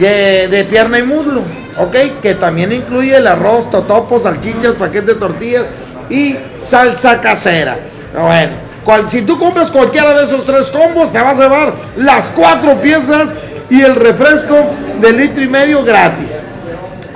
[0.00, 1.42] de, de pierna y muslo.
[1.78, 5.64] Ok, que también incluye el arroz, totopos, salchichas, paquete de tortillas
[6.10, 7.78] y salsa casera.
[8.14, 12.30] Bueno, cual, si tú compras cualquiera de esos tres combos, te vas a llevar las
[12.30, 13.30] cuatro piezas
[13.70, 14.56] y el refresco
[15.00, 16.40] de litro y medio gratis.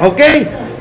[0.01, 0.21] Ok,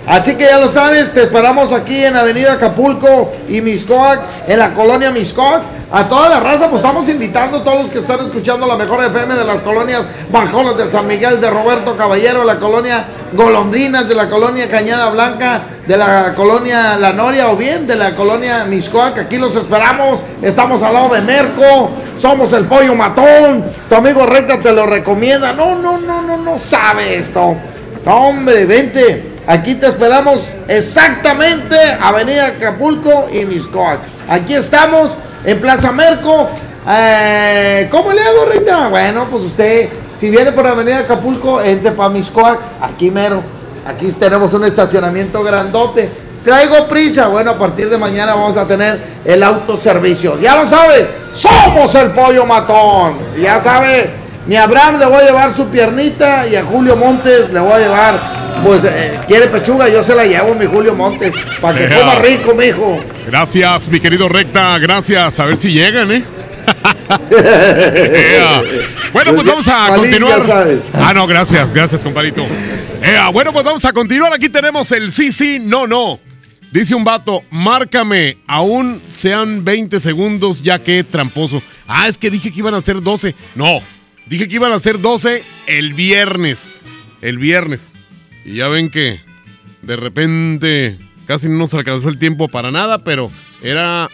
[0.08, 4.74] Así que ya lo sabes, te esperamos aquí en Avenida Acapulco y Miscoac, en la
[4.74, 5.64] colonia Miscoac.
[5.92, 9.04] A toda la raza, pues estamos invitando a todos los que están escuchando la mejor
[9.04, 10.02] FM de las colonias
[10.32, 15.62] Bajones de San Miguel, de Roberto Caballero, la colonia Golondrinas, de la colonia Cañada Blanca,
[15.88, 19.18] de la colonia La Noria o bien de la colonia Miscoac.
[19.20, 23.64] Aquí los esperamos, estamos al lado de Merco, somos el pollo matón.
[23.88, 25.54] Tu amigo Recta te lo recomienda.
[25.54, 27.56] No, no, no, no, no sabe esto.
[28.06, 29.35] hombre, vente.
[29.48, 34.00] Aquí te esperamos exactamente Avenida Acapulco y Miscoac.
[34.28, 35.12] Aquí estamos
[35.44, 36.50] en Plaza Merco.
[36.90, 38.88] Eh, ¿Cómo le hago, Rita?
[38.88, 39.90] Bueno, pues usted,
[40.20, 43.44] si viene por Avenida Acapulco, entre para Miscoac, aquí mero.
[43.86, 46.10] Aquí tenemos un estacionamiento grandote.
[46.44, 47.28] Traigo prisa.
[47.28, 50.40] Bueno, a partir de mañana vamos a tener el autoservicio.
[50.40, 53.14] Ya lo sabe, somos el pollo matón.
[53.40, 54.10] Ya sabe,
[54.48, 57.74] ni a Abraham le voy a llevar su piernita y a Julio Montes le voy
[57.74, 61.96] a llevar pues eh, quiere pechuga, yo se la llevo, mi Julio Montes, para que
[61.96, 63.00] coma rico, mijo.
[63.28, 65.40] Gracias, mi querido Recta, gracias.
[65.40, 66.24] A ver si llegan, ¿eh?
[69.14, 70.42] Bueno, pues vamos a continuar.
[70.94, 72.46] Ah, no, gracias, gracias, compadrito.
[73.32, 74.34] Bueno, pues vamos a continuar.
[74.34, 76.20] Aquí tenemos el sí, sí, no, no.
[76.72, 81.62] Dice un vato, márcame, aún sean 20 segundos, ya que tramposo.
[81.88, 83.34] Ah, es que dije que iban a ser 12.
[83.56, 83.80] No,
[84.26, 86.82] dije que iban a ser 12 el viernes.
[87.22, 87.95] El viernes.
[88.46, 89.20] Y ya ven que
[89.82, 93.32] de repente casi no nos alcanzó el tiempo para nada, pero
[93.64, 94.08] era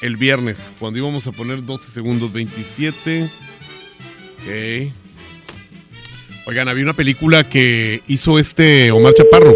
[0.00, 3.24] el viernes, cuando íbamos a poner 12 segundos 27.
[3.24, 4.92] Ok.
[6.48, 9.52] Oigan, había una película que hizo este Omar Chaparro,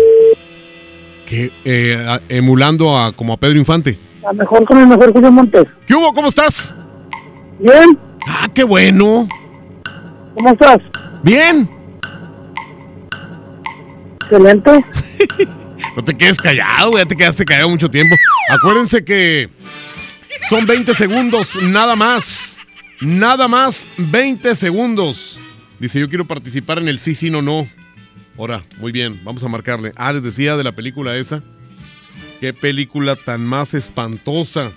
[1.26, 3.96] que eh, emulando a como a Pedro Infante.
[4.28, 5.66] A mejor con el mejor Julio Montes.
[5.86, 6.12] ¿Qué hubo?
[6.12, 6.74] ¿Cómo estás?
[7.58, 7.98] Bien.
[8.26, 9.28] Ah, qué bueno.
[10.34, 10.78] ¿Cómo estás?
[11.22, 11.79] Bien.
[14.30, 14.70] Excelente.
[15.96, 18.14] no te quedes callado, ya te quedaste callado mucho tiempo.
[18.48, 19.48] Acuérdense que
[20.48, 22.58] son 20 segundos, nada más.
[23.00, 25.40] Nada más 20 segundos.
[25.80, 27.66] Dice, yo quiero participar en el sí, sí, no, no.
[28.38, 29.92] Ahora, muy bien, vamos a marcarle.
[29.96, 31.42] Ah, les decía de la película esa.
[32.40, 34.70] Qué película tan más espantosa.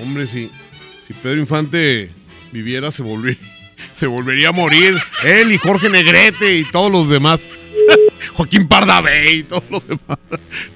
[0.00, 0.50] Hombre, si,
[1.04, 2.12] si Pedro Infante
[2.52, 3.40] viviera, se volvería,
[3.96, 4.96] se volvería a morir.
[5.24, 7.40] Él y Jorge Negrete y todos los demás.
[8.34, 10.18] Joaquín Pardavé y todos los demás.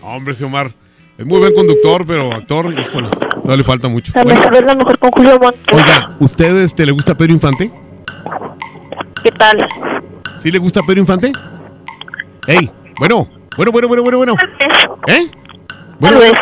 [0.00, 0.70] Hombre, ese Omar.
[1.18, 3.08] Es muy buen conductor, pero actor, híjole,
[3.42, 4.12] no le falta mucho.
[4.14, 5.40] mejor con Julio
[5.72, 7.70] Oiga, ¿usted este, le gusta Pedro Infante?
[9.22, 9.56] ¿Qué tal?
[10.36, 11.32] ¿Sí le gusta Pedro Infante?
[12.46, 14.34] Ey, bueno, bueno, bueno, bueno, bueno, bueno.
[15.06, 15.30] ¿Eh?
[15.98, 16.38] Bueno, Tal vez.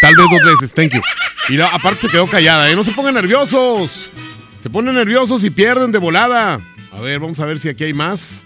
[0.00, 1.00] Tal vez dos veces, thank you.
[1.48, 2.76] Y aparte se quedó callada, ¿eh?
[2.76, 4.08] No se pongan nerviosos.
[4.62, 6.60] Se ponen nerviosos y pierden de volada.
[6.92, 8.45] A ver, vamos a ver si aquí hay más.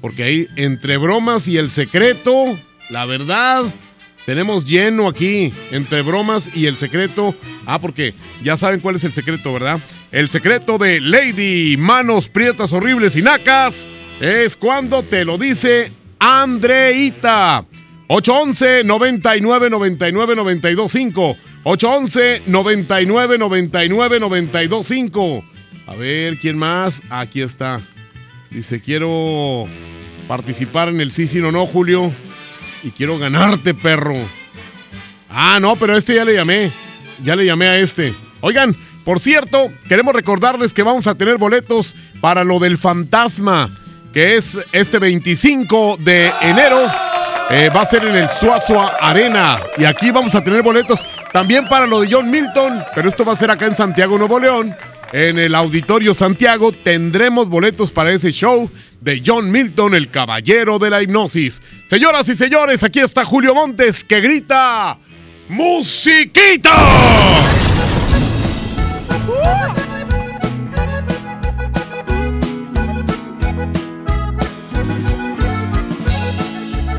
[0.00, 3.64] Porque ahí, entre bromas y el secreto, la verdad,
[4.26, 7.34] tenemos lleno aquí, entre bromas y el secreto.
[7.66, 9.80] Ah, porque ya saben cuál es el secreto, ¿verdad?
[10.12, 13.86] El secreto de Lady Manos Prietas Horribles y Nacas
[14.20, 17.64] es cuando te lo dice Andreita.
[18.08, 25.44] 811 99 99 92 5 811 99 99 92 5
[25.86, 27.02] A ver, ¿quién más?
[27.08, 27.80] Aquí está.
[28.50, 29.64] Dice, quiero
[30.26, 32.12] participar en el sí, sí, no, no, Julio.
[32.82, 34.16] y quiero ganarte, perro.
[35.28, 36.72] Ah, no, pero a este ya le llamé.
[37.22, 38.14] Ya le llamé a este.
[38.40, 38.74] Oigan,
[39.04, 43.70] por cierto, queremos recordarles que vamos a tener boletos para lo del fantasma,
[44.12, 46.90] que es este 25 de enero.
[47.50, 49.58] Eh, va a ser en el Suazua Arena.
[49.76, 52.84] Y aquí vamos a tener boletos también para lo de John Milton.
[52.94, 54.74] Pero esto va a ser acá en Santiago, Nuevo León.
[55.12, 60.90] En el Auditorio Santiago tendremos boletos para ese show de John Milton, el caballero de
[60.90, 61.60] la hipnosis.
[61.86, 64.98] Señoras y señores, aquí está Julio Montes que grita
[65.48, 66.76] ¡Musiquita!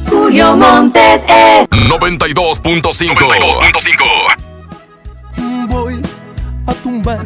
[0.10, 3.16] Julio Montes es 92.5.
[3.16, 5.68] 92.5.
[5.70, 6.02] Voy
[6.68, 7.26] a tumbar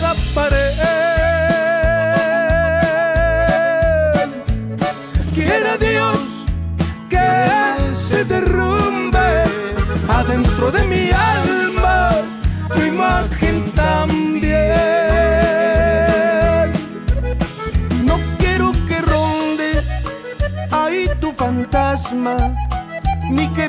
[0.00, 0.74] cada pared.
[5.34, 6.18] Quiera Dios
[7.08, 7.26] que
[7.96, 9.44] se derrumbe
[10.08, 12.10] adentro de mi alma
[12.74, 14.58] tu imagen también.
[18.04, 19.82] No quiero que ronde
[20.70, 22.36] ahí tu fantasma,
[23.30, 23.68] ni que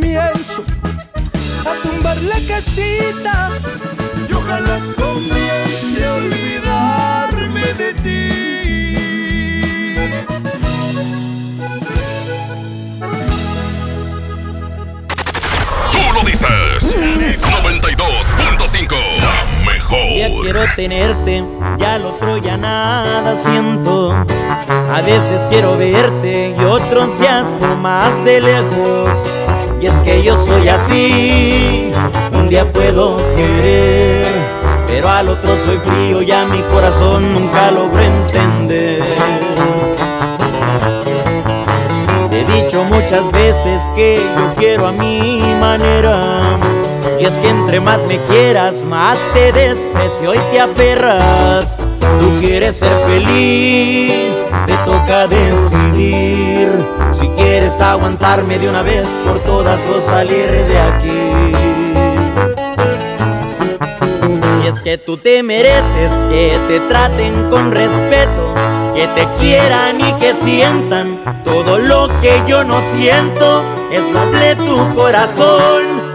[0.00, 0.64] comienzo
[1.66, 3.50] a tumbar la casita
[4.28, 9.30] y ojalá comience a olvidarme de ti.
[15.92, 16.96] Tú lo dices.
[16.96, 18.94] 92.5.
[19.20, 19.30] La
[19.60, 20.42] Ya mejor.
[20.42, 21.44] quiero tenerte,
[21.78, 24.12] ya lo otro ya nada siento.
[24.92, 29.39] A veces quiero verte y otros días más de lejos.
[29.80, 31.90] Y es que yo soy así,
[32.34, 34.26] un día puedo querer,
[34.86, 39.02] pero al otro soy frío y a mi corazón nunca logro entender.
[42.30, 46.58] Te he dicho muchas veces que yo quiero a mi manera.
[47.18, 51.78] Y es que entre más me quieras, más te desprecio y te aferras.
[52.00, 56.68] Tú quieres ser feliz, te toca decidir.
[57.12, 61.52] Si quieres aguantarme de una vez por todas o salir de aquí.
[64.62, 68.54] Y es que tú te mereces que te traten con respeto,
[68.94, 73.62] que te quieran y que sientan todo lo que yo no siento.
[73.92, 75.89] Es noble tu corazón,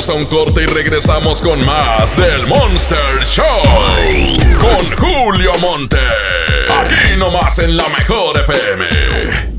[0.00, 3.44] Vamos a un corte y regresamos con más del Monster Show.
[4.58, 5.98] Con Julio Monte.
[6.74, 8.86] Aquí nomás en la mejor FM.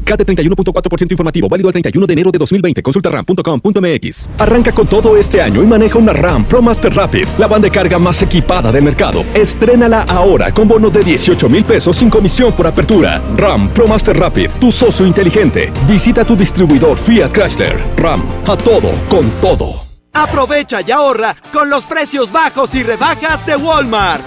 [0.04, 2.82] CAT 31.4% informativo, válido el 31 de enero de 2020.
[2.82, 4.30] Consulta ram.com.mx.
[4.40, 7.72] Arranca con todo este año y maneja una RAM Pro Master Rapid, la banda de
[7.72, 9.24] carga más equipada del mercado.
[9.36, 13.22] Estrénala ahora con bono de 18 mil pesos sin comisión por apertura.
[13.38, 15.72] RAM Pro Master Rapid, tu socio inteligente.
[15.88, 17.78] Visita tu distribuidor Fiat Chrysler.
[17.98, 19.81] RAM, a todo, con todo.
[20.14, 24.24] Aprovecha y ahorra con los precios bajos y rebajas de Walmart.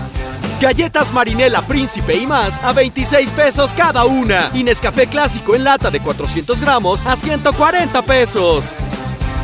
[0.60, 4.50] Galletas Marinela Príncipe y más a 26 pesos cada una.
[4.54, 8.72] Y Nescafé Clásico en lata de 400 gramos a 140 pesos.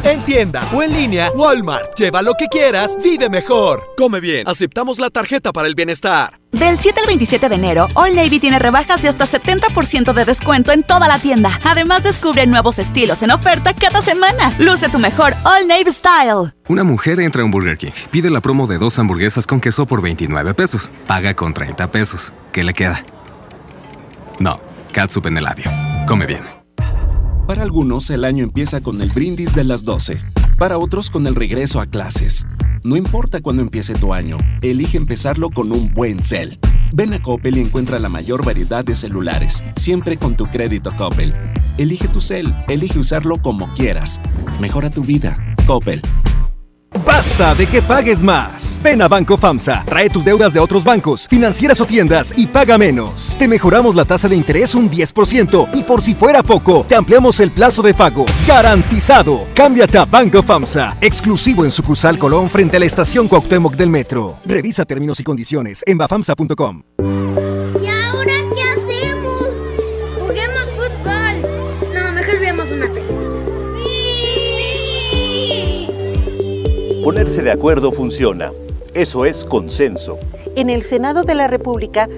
[0.04, 1.94] En tienda o en línea, Walmart.
[1.98, 3.86] Lleva lo que quieras, vive mejor.
[3.96, 4.48] Come bien.
[4.48, 6.40] Aceptamos la tarjeta para el bienestar.
[6.52, 10.72] Del 7 al 27 de enero, All Navy tiene rebajas de hasta 70% de descuento
[10.72, 11.50] en toda la tienda.
[11.64, 14.54] Además, descubre nuevos estilos en oferta cada semana.
[14.58, 16.52] Luce tu mejor All Navy Style.
[16.68, 19.86] Una mujer entra a un Burger King, pide la promo de dos hamburguesas con queso
[19.86, 22.32] por 29 pesos, paga con 30 pesos.
[22.52, 23.02] ¿Qué le queda?
[24.38, 24.60] No,
[24.92, 25.70] catsup en el labio.
[26.06, 26.59] Come bien.
[27.50, 30.18] Para algunos, el año empieza con el brindis de las 12.
[30.56, 32.46] Para otros, con el regreso a clases.
[32.84, 36.60] No importa cuándo empiece tu año, elige empezarlo con un buen cel.
[36.92, 41.34] Ven a Coppel y encuentra la mayor variedad de celulares, siempre con tu crédito Coppel.
[41.76, 44.20] Elige tu cel, elige usarlo como quieras.
[44.60, 45.36] Mejora tu vida.
[45.66, 46.00] Coppel.
[47.04, 48.69] Basta de que pagues más.
[48.82, 52.78] Ven a Banco FAMSA, trae tus deudas de otros bancos, financieras o tiendas y paga
[52.78, 53.36] menos.
[53.38, 57.40] Te mejoramos la tasa de interés un 10% y por si fuera poco, te ampliamos
[57.40, 58.24] el plazo de pago.
[58.46, 59.46] Garantizado.
[59.54, 64.38] Cámbiate a Banco FAMSA, exclusivo en sucursal Colón frente a la estación Cuauhtémoc del Metro.
[64.46, 66.82] Revisa términos y condiciones en bafamsa.com.
[67.00, 69.48] ¿Y ahora qué hacemos?
[70.20, 71.92] ¿Juguemos fútbol?
[71.94, 73.20] No, mejor veamos una película.
[77.04, 78.52] Ponerse de acuerdo funciona.
[78.94, 80.18] Eso es consenso.
[80.56, 82.08] En el Senado de la República,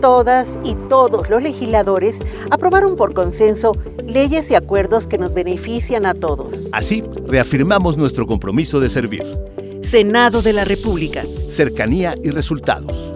[0.00, 2.16] todas y todos los legisladores
[2.50, 3.76] aprobaron por consenso
[4.06, 6.68] leyes y acuerdos que nos benefician a todos.
[6.72, 9.26] Así, reafirmamos nuestro compromiso de servir.
[9.82, 11.22] Senado de la República.
[11.50, 13.12] Cercanía y resultados.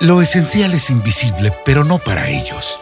[0.00, 2.78] Lo esencial es invisible, pero no para ellos.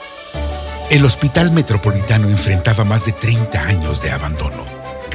[0.90, 4.75] El Hospital Metropolitano enfrentaba más de 30 años de abandono.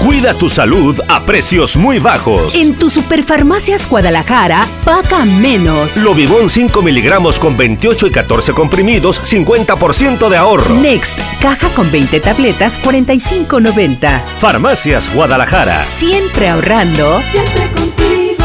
[0.00, 2.54] Cuida tu salud a precios muy bajos.
[2.54, 5.94] En tu Superfarmacias Guadalajara, paga menos.
[5.98, 10.74] Lobibón 5 miligramos con 28 y 14 comprimidos, 50% de ahorro.
[10.76, 14.22] Next, caja con 20 tabletas, 45.90.
[14.38, 15.84] Farmacias Guadalajara.
[15.84, 17.20] Siempre ahorrando.
[17.30, 18.44] Siempre contigo.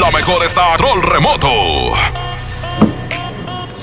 [0.00, 1.94] La mejor está a rol remoto.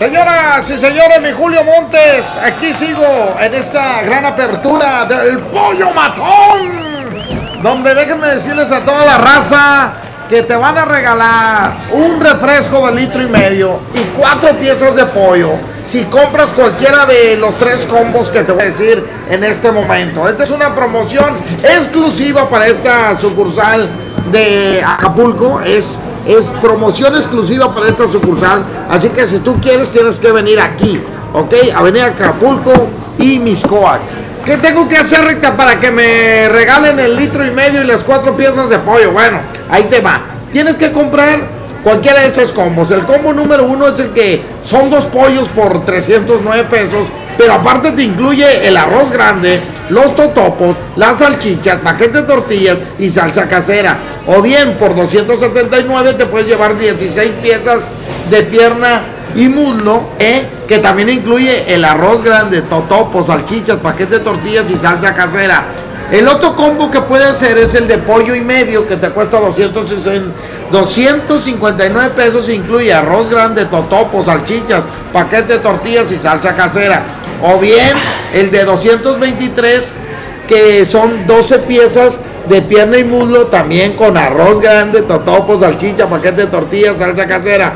[0.03, 7.63] Señoras y señores, mi Julio Montes, aquí sigo en esta gran apertura del Pollo Matón,
[7.63, 9.93] donde déjenme decirles a toda la raza
[10.27, 15.05] que te van a regalar un refresco de litro y medio y cuatro piezas de
[15.05, 15.51] pollo
[15.85, 20.27] si compras cualquiera de los tres combos que te voy a decir en este momento.
[20.27, 21.33] Esta es una promoción
[21.63, 23.87] exclusiva para esta sucursal
[24.33, 25.61] de Acapulco.
[25.61, 25.97] Es
[26.27, 28.63] es promoción exclusiva para esta sucursal.
[28.89, 31.01] Así que si tú quieres, tienes que venir aquí,
[31.33, 31.53] ¿ok?
[31.75, 34.01] Avenida Acapulco, y Miscoac.
[34.45, 38.03] ¿Qué tengo que hacer, Recta, para que me regalen el litro y medio y las
[38.03, 39.11] cuatro piezas de pollo?
[39.11, 40.21] Bueno, ahí te va.
[40.51, 41.39] Tienes que comprar
[41.81, 42.91] cualquiera de estos combos.
[42.91, 47.07] El combo número uno es el que son dos pollos por 309 pesos,
[47.37, 49.59] pero aparte te incluye el arroz grande,
[49.89, 53.99] los totopos, las salchichas, paquete de tortillas y salsa casera.
[54.27, 57.79] O bien por 279 te puedes llevar 16 piezas
[58.29, 59.01] de pierna
[59.35, 60.43] y muslo, ¿eh?
[60.67, 65.65] que también incluye el arroz grande, totopos, salchichas, paquete de tortillas y salsa casera.
[66.11, 69.39] El otro combo que puede hacer es el de pollo y medio que te cuesta
[69.39, 70.31] 260,
[70.71, 77.03] 259 pesos, incluye arroz grande, totopos, salchichas, paquete de tortillas y salsa casera.
[77.41, 77.91] O bien
[78.33, 79.91] el de 223
[80.47, 86.41] que son 12 piezas de pierna y muslo también con arroz grande, totopos, salchicha, paquete
[86.41, 87.73] de tortillas, salsa casera.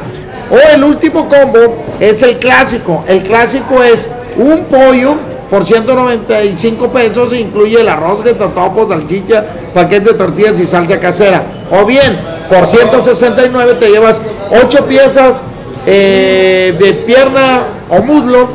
[0.52, 3.04] O el último combo es el clásico.
[3.08, 5.16] El clásico es un pollo
[5.50, 11.44] por 195 pesos incluye el arroz de totopos, salchicha, paquete de tortillas y salsa casera.
[11.72, 12.20] O bien,
[12.50, 14.20] por 169 te llevas
[14.52, 15.42] 8 piezas
[15.86, 18.50] eh, de pierna o muslo,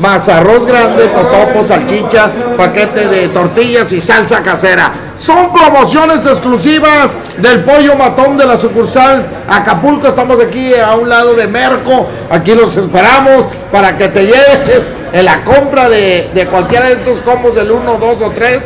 [0.00, 4.92] más arroz grande, totopos, salchicha, paquete de tortillas y salsa casera.
[5.18, 10.08] Son promociones exclusivas del pollo matón de la sucursal Acapulco.
[10.08, 12.06] Estamos aquí a un lado de Merco.
[12.30, 17.20] Aquí los esperamos para que te lleves en la compra de, de cualquiera de estos
[17.20, 18.58] combos del 1, 2 o 3.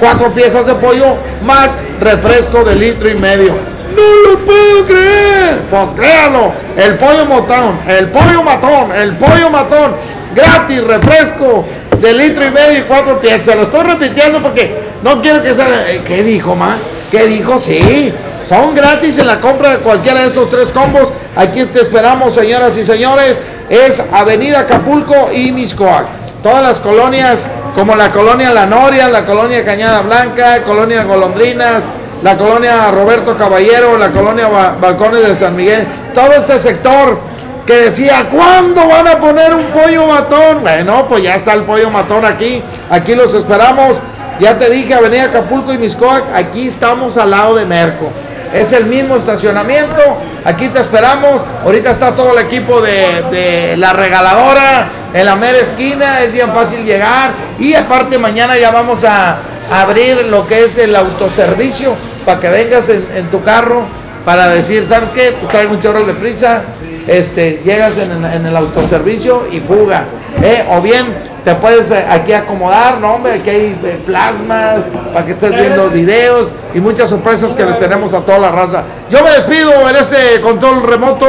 [0.00, 3.54] Cuatro piezas de pollo más refresco de litro y medio.
[3.94, 5.60] No lo puedo creer.
[5.70, 6.52] Pues créalo.
[6.76, 9.94] El pollo matón, el pollo matón, el pollo matón.
[10.34, 11.64] Gratis, refresco
[12.00, 13.54] de litro y medio y cuatro piezas.
[13.54, 14.74] Lo estoy repitiendo porque
[15.04, 15.90] no quiero que sea.
[15.92, 16.76] eh, ¿Qué dijo, ma?
[17.12, 17.60] ¿Qué dijo?
[17.60, 18.12] Sí.
[18.44, 21.08] Son gratis en la compra de cualquiera de estos tres combos.
[21.36, 23.36] Aquí te esperamos, señoras y señores.
[23.68, 26.06] Es Avenida Acapulco y Miscoac.
[26.42, 27.38] Todas las colonias,
[27.76, 31.80] como la colonia La Noria, la colonia Cañada Blanca, colonia Golondrinas,
[32.22, 37.18] la colonia Roberto Caballero, la colonia Ba- Balcones de San Miguel, todo este sector
[37.66, 40.60] que decía, ¿cuándo van a poner un pollo matón?
[40.60, 43.94] Bueno, pues ya está el pollo matón aquí, aquí los esperamos.
[44.40, 48.10] Ya te dije, Avenida Acapulco y Miscoac, aquí estamos al lado de Merco.
[48.54, 50.00] Es el mismo estacionamiento,
[50.44, 51.42] aquí te esperamos.
[51.64, 56.52] Ahorita está todo el equipo de, de la regaladora en la mera esquina, es bien
[56.52, 57.32] fácil llegar.
[57.58, 59.38] Y aparte mañana ya vamos a
[59.72, 61.94] abrir lo que es el autoservicio
[62.24, 63.82] para que vengas en, en tu carro
[64.24, 65.34] para decir, ¿sabes qué?
[65.38, 66.62] Pues traigo un chorro de prisa,
[67.06, 70.04] este, llegas en, en el autoservicio y fuga.
[70.42, 70.64] ¿eh?
[70.70, 71.06] O bien
[71.44, 73.14] te puedes eh, aquí acomodar, ¿no?
[73.14, 74.80] Hombre, aquí hay eh, plasmas
[75.12, 78.82] para que estés viendo videos y muchas sorpresas que les tenemos a toda la raza.
[79.10, 81.26] Yo me despido en este control remoto.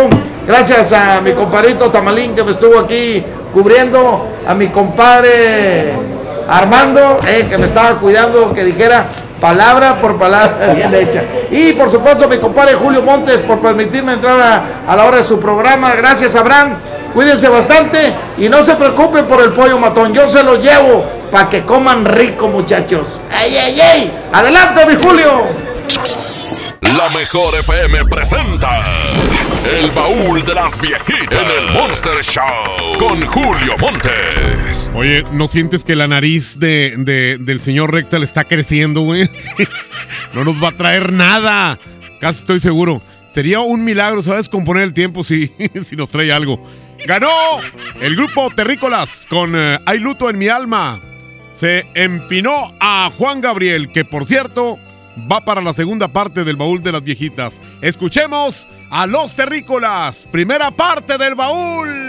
[0.47, 3.23] Gracias a mi compadrito Tamalín que me estuvo aquí
[3.53, 5.93] cubriendo, a mi compadre
[6.47, 9.07] Armando, eh, que me estaba cuidando, que dijera
[9.39, 11.23] palabra por palabra bien hecha.
[11.51, 15.23] Y por supuesto mi compadre Julio Montes por permitirme entrar a, a la hora de
[15.23, 15.93] su programa.
[15.95, 16.75] Gracias Abraham.
[17.13, 20.13] Cuídense bastante y no se preocupen por el pollo matón.
[20.13, 23.21] Yo se lo llevo para que coman rico muchachos.
[23.41, 24.13] ¡Ey, ey, ey!
[24.33, 25.45] ¡Adelante mi Julio!
[26.81, 28.81] La mejor FM presenta
[29.79, 34.91] El baúl de las viejitas en el Monster Show con Julio Montes.
[34.95, 39.29] Oye, ¿no sientes que la nariz de, de- del señor Recta le está creciendo, güey?
[40.33, 41.77] no nos va a traer nada.
[42.19, 43.01] Casi estoy seguro.
[43.31, 44.47] Sería un milagro, ¿sabes?
[44.47, 45.51] Componer el tiempo si,
[45.83, 46.63] si nos trae algo.
[47.05, 47.29] Ganó
[48.01, 51.01] el grupo Terrícolas con eh, Hay luto en mi alma.
[51.53, 54.77] Se empinó a Juan Gabriel, que por cierto
[55.31, 57.61] va para la segunda parte del baúl de las viejitas.
[57.81, 60.27] Escuchemos a los Terrícolas.
[60.31, 62.05] Primera parte del baúl.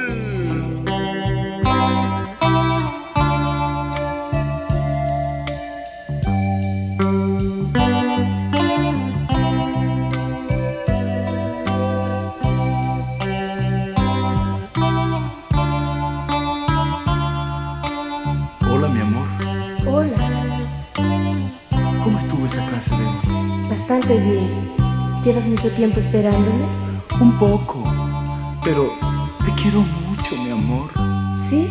[22.47, 24.49] Estuvo esa clase de bastante bien.
[25.25, 26.65] ¿Llevas mucho tiempo esperándome?
[27.21, 27.83] Un poco.
[28.65, 28.93] Pero
[29.45, 30.91] te quiero mucho, mi amor.
[31.49, 31.69] Sí,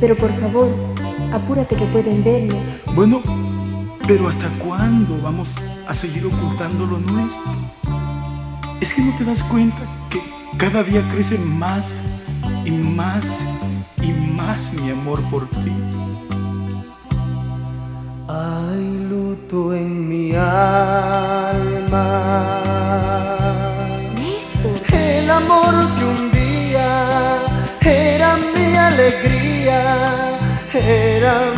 [0.00, 0.68] pero por favor,
[1.32, 2.76] apúrate que pueden vernos.
[2.94, 3.22] Bueno,
[4.06, 5.56] pero ¿hasta cuándo vamos
[5.88, 7.52] a seguir ocultando lo nuestro?
[8.80, 10.20] Es que no te das cuenta que
[10.56, 12.02] cada día crece más
[12.64, 13.46] y más
[14.02, 15.72] y más mi amor por ti.
[18.28, 19.03] Hay
[19.34, 22.06] luto en mi alma.
[24.92, 26.88] El amor que un día
[27.80, 29.80] era mi alegría,
[30.72, 31.53] era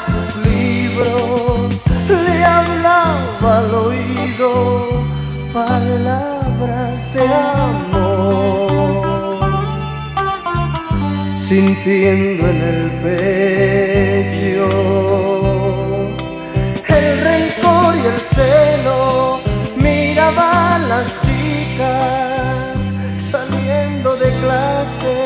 [0.00, 4.50] sus libros, le hablaba al oído
[5.52, 8.30] palabras de amor
[11.34, 14.68] sintiendo en el pecho
[17.00, 19.40] el rencor y el celo.
[19.76, 22.78] Miraba a las chicas
[23.18, 25.16] saliendo de clase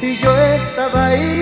[0.00, 1.41] y yo estaba ahí,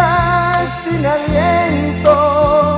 [0.00, 2.69] quizás sin aliento,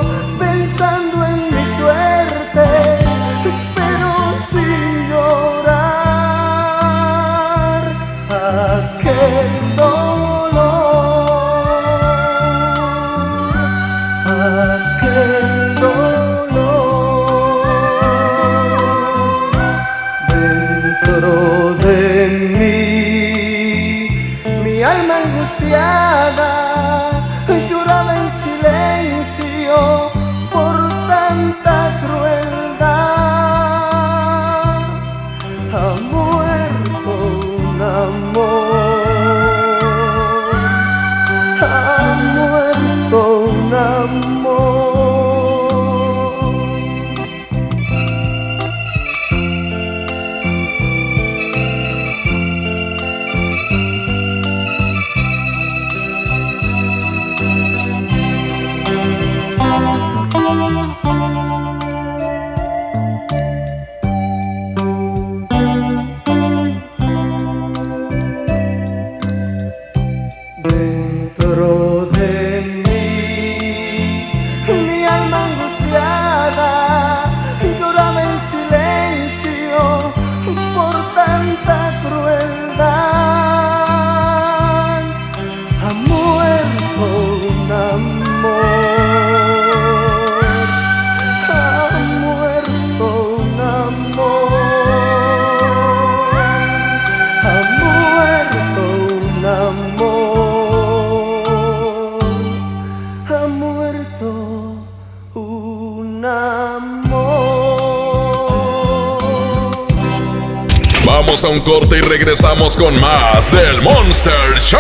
[112.18, 114.78] regresamos con más del Monster Show.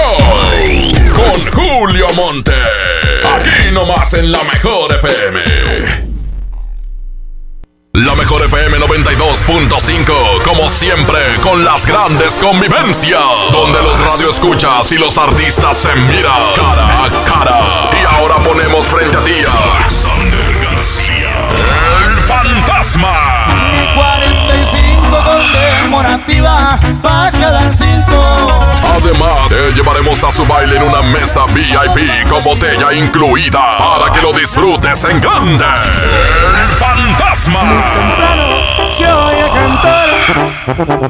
[1.14, 2.52] Con Julio Monte.
[3.24, 5.40] Aquí nomás en la mejor FM.
[7.94, 15.16] La mejor FM 92.5, como siempre, con las grandes convivencias, donde los radioescuchas y los
[15.16, 17.60] artistas se miran cara a cara.
[17.98, 19.36] Y ahora ponemos frente a ti
[19.78, 21.48] Alexander García,
[21.96, 23.71] el fantasma.
[25.92, 28.58] 45 conmemorativa para cada cinto.
[28.96, 34.22] Además, te llevaremos a su baile en una mesa VIP con botella incluida para que
[34.22, 35.64] lo disfrutes en grande.
[35.64, 37.60] El fantasma.
[38.96, 40.08] Se oye cantar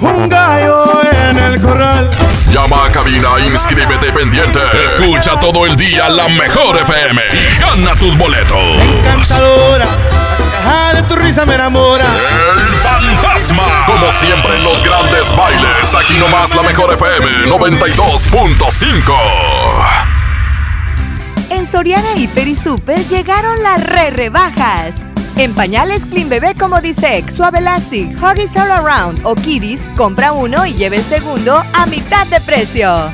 [0.00, 0.84] un gallo
[1.28, 2.10] en el corral.
[2.50, 4.60] Llama a cabina, inscríbete pendiente.
[4.84, 8.80] Escucha todo el día la mejor FM y gana tus boletos.
[8.82, 12.04] Encantadora, la caja de tu risa me enamora.
[12.04, 12.80] El
[14.12, 19.12] siempre en los grandes bailes, aquí nomás la mejor FM 92.5.
[21.50, 24.94] En Soriana Hiper y Super llegaron las re rebajas.
[25.36, 30.66] En pañales Clean Bebé como Disec, Suave Elastic, Huggies All Around o Kiddies, compra uno
[30.66, 33.10] y lleve el segundo a mitad de precio.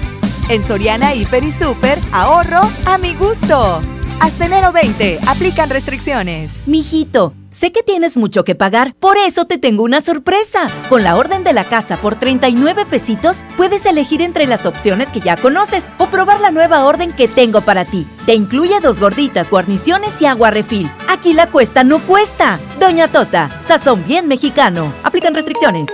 [0.49, 3.81] En Soriana Hiper y Super, ahorro a mi gusto.
[4.21, 6.67] Hasta enero 20, aplican restricciones.
[6.67, 10.69] Mijito, sé que tienes mucho que pagar, por eso te tengo una sorpresa.
[10.89, 15.19] Con la orden de la casa por 39 pesitos, puedes elegir entre las opciones que
[15.19, 18.07] ya conoces o probar la nueva orden que tengo para ti.
[18.27, 20.89] Te incluye dos gorditas, guarniciones y agua refil.
[21.09, 22.61] Aquí la cuesta no cuesta.
[22.79, 24.93] Doña Tota, sazón bien mexicano.
[25.03, 25.89] Aplican restricciones.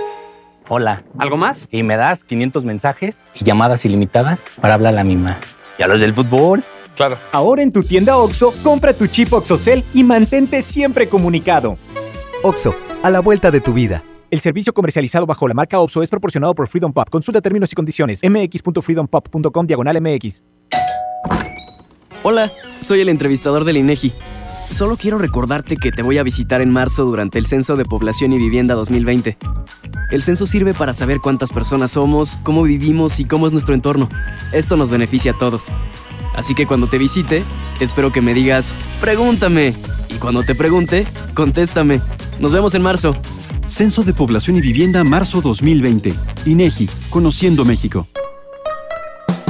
[0.69, 1.03] Hola.
[1.17, 1.67] ¿Algo más?
[1.71, 5.39] Y me das 500 mensajes y llamadas ilimitadas para hablar a la misma.
[5.79, 6.63] ¿Y a los del fútbol?
[6.95, 7.17] Claro.
[7.31, 11.77] Ahora en tu tienda OXO, compra tu chip OXOCEL y mantente siempre comunicado.
[12.43, 14.03] OXO, a la vuelta de tu vida.
[14.31, 17.09] El servicio comercializado bajo la marca OXO es proporcionado por Freedom Pop.
[17.09, 18.21] Consulta términos y condiciones.
[18.23, 20.43] mx.freedompop.com diagonal mx.
[22.23, 24.13] Hola, soy el entrevistador del INEGI.
[24.71, 28.33] Solo quiero recordarte que te voy a visitar en marzo durante el Censo de Población
[28.33, 29.37] y Vivienda 2020.
[30.11, 34.09] El censo sirve para saber cuántas personas somos, cómo vivimos y cómo es nuestro entorno.
[34.51, 35.71] Esto nos beneficia a todos.
[36.35, 37.43] Así que cuando te visite,
[37.79, 39.73] espero que me digas, pregúntame.
[40.09, 42.01] Y cuando te pregunte, contéstame.
[42.39, 43.15] Nos vemos en marzo.
[43.67, 46.13] Censo de Población y Vivienda marzo 2020.
[46.45, 48.07] INEGI, Conociendo México.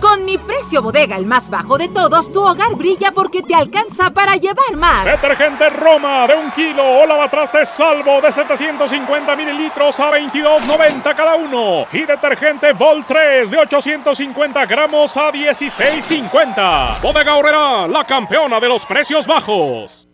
[0.00, 4.10] Con mi precio bodega, el más bajo de todos, tu hogar brilla porque te alcanza
[4.10, 5.04] para llevar más.
[5.04, 11.86] Detergente Roma de un kilo o lavatrastes salvo de 750 mililitros a 22.90 cada uno.
[11.92, 17.00] Y detergente Vol 3 de 850 gramos a 16.50.
[17.00, 20.08] Bodega Horrera, la campeona de los precios bajos.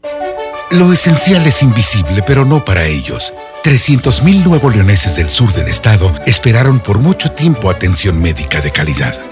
[0.70, 3.34] Lo esencial es invisible, pero no para ellos.
[3.62, 9.31] 300.000 nuevos leoneses del sur del estado esperaron por mucho tiempo atención médica de calidad.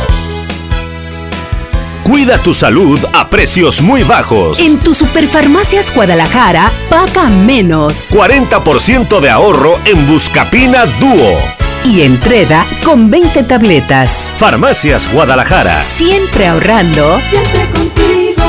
[2.03, 4.59] Cuida tu salud a precios muy bajos.
[4.59, 8.11] En tu Superfarmacias Guadalajara, paga menos.
[8.11, 11.37] 40% de ahorro en Buscapina Dúo.
[11.85, 14.33] Y entrega con 20 tabletas.
[14.37, 15.83] Farmacias Guadalajara.
[15.83, 17.19] Siempre ahorrando.
[17.29, 18.43] Siempre contigo.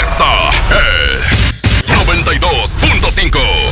[0.00, 3.71] Esta es 92.5.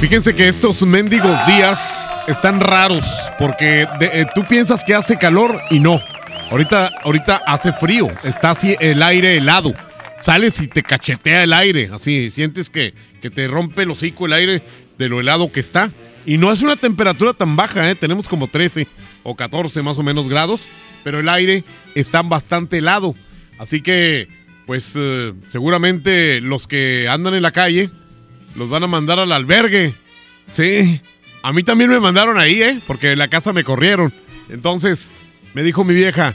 [0.00, 5.80] Fíjense que estos mendigos días están raros porque eh, tú piensas que hace calor y
[5.80, 6.00] no.
[6.50, 9.74] Ahorita, ahorita hace frío, está así el aire helado.
[10.20, 12.92] Sales y te cachetea el aire, así sientes que,
[13.22, 14.62] que te rompe el hocico el aire
[14.98, 15.90] de lo helado que está.
[16.26, 17.94] Y no es una temperatura tan baja, ¿eh?
[17.94, 18.86] tenemos como 13
[19.22, 20.62] o 14 más o menos grados,
[21.04, 23.14] pero el aire está bastante helado.
[23.58, 24.28] Así que,
[24.66, 27.90] pues eh, seguramente los que andan en la calle
[28.56, 29.94] los van a mandar al albergue.
[30.52, 31.00] Sí.
[31.42, 32.80] A mí también me mandaron ahí, ¿eh?
[32.86, 34.12] Porque en la casa me corrieron.
[34.48, 35.10] Entonces,
[35.54, 36.34] me dijo mi vieja,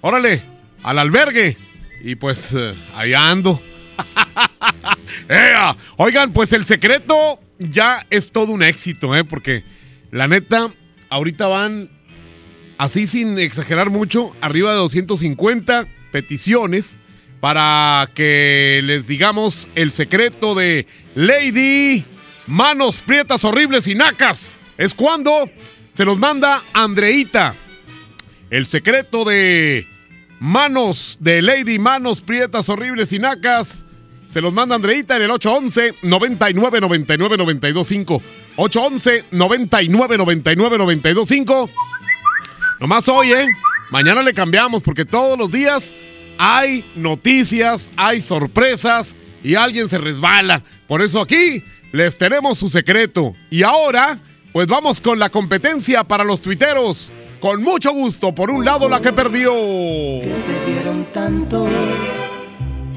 [0.00, 0.42] órale,
[0.82, 1.56] al albergue.
[2.02, 3.62] Y pues, eh, ahí ando.
[5.28, 5.76] ¡Ea!
[5.96, 9.24] Oigan, pues el secreto ya es todo un éxito, ¿eh?
[9.24, 9.64] Porque
[10.10, 10.72] la neta,
[11.08, 11.88] ahorita van,
[12.76, 16.94] así sin exagerar mucho, arriba de 250 peticiones
[17.40, 22.04] para que les digamos el secreto de Lady
[22.46, 24.56] Manos Prietas Horribles y Nacas.
[24.78, 25.50] Es cuando
[25.94, 27.54] se los manda Andreita.
[28.50, 29.86] El secreto de
[30.40, 33.84] Manos de Lady Manos Prietas Horribles y Nacas.
[34.30, 38.22] Se los manda Andreita en el 811 99 99 925.
[38.56, 41.70] 811 99 99 925.
[42.80, 43.46] Nomás hoy, ¿eh?
[43.90, 45.92] Mañana le cambiamos porque todos los días
[46.38, 50.62] hay noticias, hay sorpresas y alguien se resbala.
[50.86, 51.62] Por eso aquí
[51.92, 53.34] les tenemos su secreto.
[53.50, 54.18] Y ahora,
[54.52, 57.10] pues vamos con la competencia para los tuiteros.
[57.40, 59.52] Con mucho gusto, por un lado la que perdió.
[59.52, 61.68] Te dieron tanto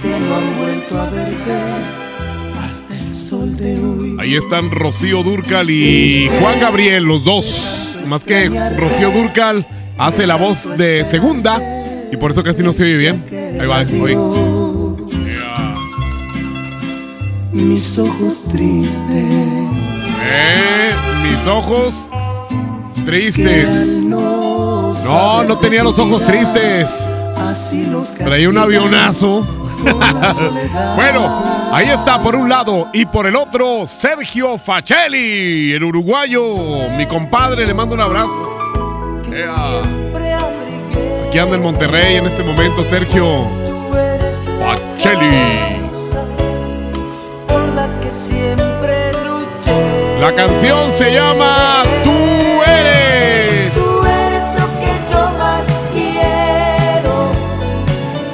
[0.01, 1.95] que no han vuelto a verte.
[4.19, 7.97] Ahí están Rocío Durcal y Juan Gabriel, los dos.
[8.05, 9.67] Más que Rocío Durcal
[9.97, 11.61] hace la voz de segunda
[12.11, 13.25] y por eso casi no se oye bien.
[13.59, 14.64] Ahí va, oye.
[17.55, 19.01] Mis ojos tristes.
[20.29, 20.93] Eh,
[21.23, 22.09] mis ojos
[23.05, 23.69] tristes.
[24.01, 24.93] No,
[25.45, 27.07] no tenía los ojos tristes.
[27.37, 29.47] Así los Traía un avionazo.
[30.97, 36.89] bueno, ahí está por un lado y por el otro Sergio Facelli, el uruguayo.
[36.97, 38.59] Mi compadre, le mando un abrazo.
[41.29, 43.47] Aquí anda en Monterrey en este momento Sergio
[44.59, 45.74] Pacelli.
[50.25, 52.11] La canción se llama Tú
[52.65, 53.73] eres.
[53.75, 57.31] Tú eres lo que yo más quiero.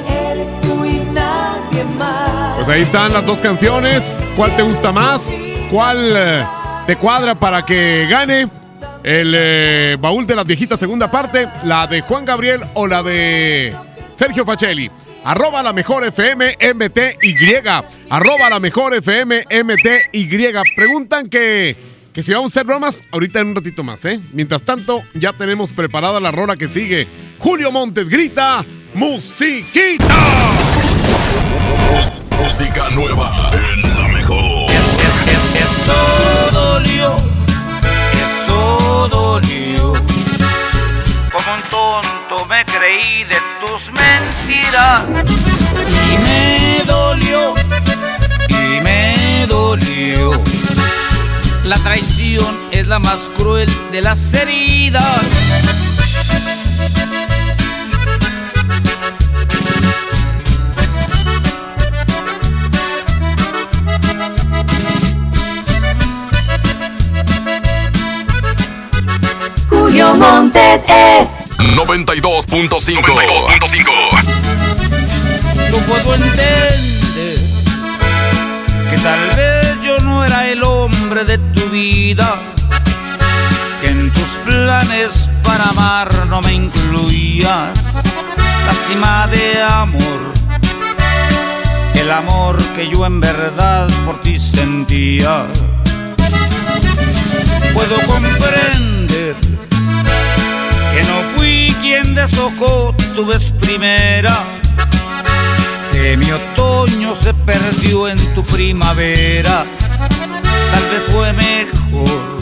[0.08, 2.56] Eres tú y nadie más.
[2.56, 4.26] Pues ahí están las dos canciones.
[4.36, 5.20] ¿Cuál te gusta más?
[5.70, 6.46] ¿Cuál eh,
[6.86, 8.48] te cuadra para que gane?
[9.02, 13.74] El eh, baúl de las viejitas segunda parte, la de Juan Gabriel o la de
[14.14, 14.90] Sergio Facelli.
[15.24, 17.36] Arroba la mejor FM MTY.
[18.10, 20.52] Arroba la mejor FM MTY.
[20.74, 21.76] Preguntan que,
[22.12, 24.20] que si vamos a hacer bromas ahorita en un ratito más, ¿eh?
[24.32, 27.06] Mientras tanto, ya tenemos preparada la rola que sigue.
[27.38, 28.64] Julio Montes grita,
[28.94, 30.14] musiquita.
[32.42, 34.70] Música nueva en la mejor.
[34.70, 35.94] Eso
[36.52, 37.16] dolió,
[38.26, 40.11] eso dolió.
[41.52, 45.02] Como un tonto me creí de tus mentiras.
[45.86, 47.54] Y me dolió,
[48.48, 50.32] y me dolió.
[51.64, 55.20] La traición es la más cruel de las heridas.
[69.68, 73.02] Julio Montes es 92.5.
[73.02, 74.32] 92.5.
[75.70, 76.78] No puedo entender
[78.90, 82.40] que tal vez yo no era el hombre de tu vida,
[83.80, 88.02] que en tus planes para amar no me incluías
[88.66, 90.34] la cima de amor,
[91.94, 95.46] el amor que yo en verdad por ti sentía.
[97.72, 99.36] Puedo comprender
[100.92, 101.41] que no fui
[102.12, 104.44] quien deshojó tu vez primera,
[105.92, 109.64] que mi otoño se perdió en tu primavera,
[110.72, 112.38] tal vez fue mejor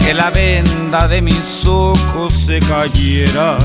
[0.00, 3.58] que la venda de mis ojos se cayera.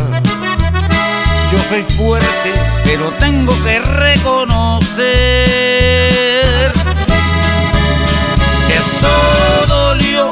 [1.52, 5.08] Yo soy fuerte, pero tengo que reconocer
[8.70, 9.10] eso
[9.68, 10.32] dolió,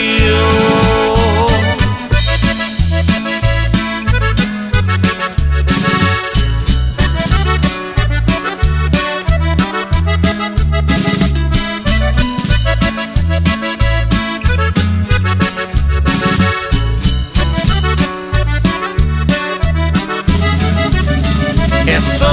[21.87, 22.29] Eso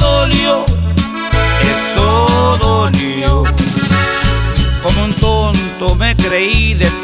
[0.00, 0.64] dolió,
[1.62, 3.44] eso dolió.
[4.82, 7.03] Como un tonto me creí de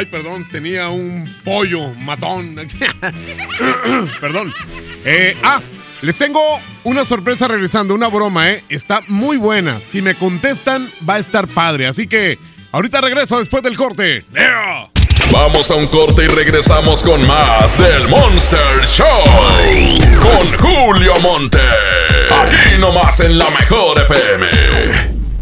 [0.00, 2.56] Ay, perdón, tenía un pollo matón.
[4.20, 4.50] perdón.
[5.04, 5.60] Eh, ah,
[6.00, 6.40] les tengo
[6.84, 8.64] una sorpresa regresando, una broma, ¿eh?
[8.70, 9.78] Está muy buena.
[9.78, 11.86] Si me contestan, va a estar padre.
[11.86, 12.38] Así que
[12.72, 14.24] ahorita regreso después del corte.
[15.32, 19.06] Vamos a un corte y regresamos con más del Monster Show.
[20.22, 21.60] Con Julio Monte.
[22.42, 25.09] Aquí nomás en la mejor FM.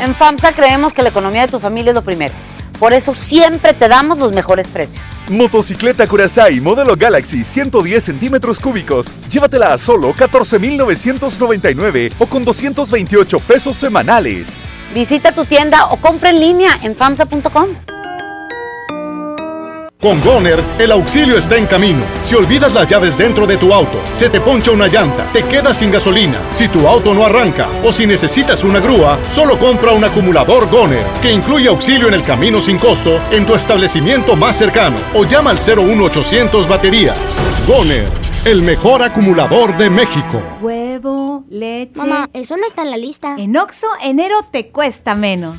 [0.00, 2.32] En FAMSA creemos que la economía de tu familia es lo primero.
[2.78, 5.04] Por eso siempre te damos los mejores precios.
[5.28, 9.12] Motocicleta Curaçao modelo Galaxy 110 centímetros cúbicos.
[9.28, 14.64] Llévatela a solo 14,999 o con 228 pesos semanales.
[14.94, 17.99] Visita tu tienda o compra en línea en FAMSA.com.
[20.00, 22.02] Con Goner, el auxilio está en camino.
[22.22, 25.76] Si olvidas las llaves dentro de tu auto, se te poncha una llanta, te quedas
[25.76, 30.02] sin gasolina, si tu auto no arranca o si necesitas una grúa, solo compra un
[30.02, 34.96] acumulador Goner, que incluye auxilio en el camino sin costo en tu establecimiento más cercano
[35.14, 37.18] o llama al 01800 baterías.
[37.66, 38.08] Goner,
[38.46, 40.42] el mejor acumulador de México.
[40.62, 42.00] Huevo, leche.
[42.00, 43.34] Mamá, eso no está en la lista.
[43.36, 45.58] En Oxo, enero te cuesta menos.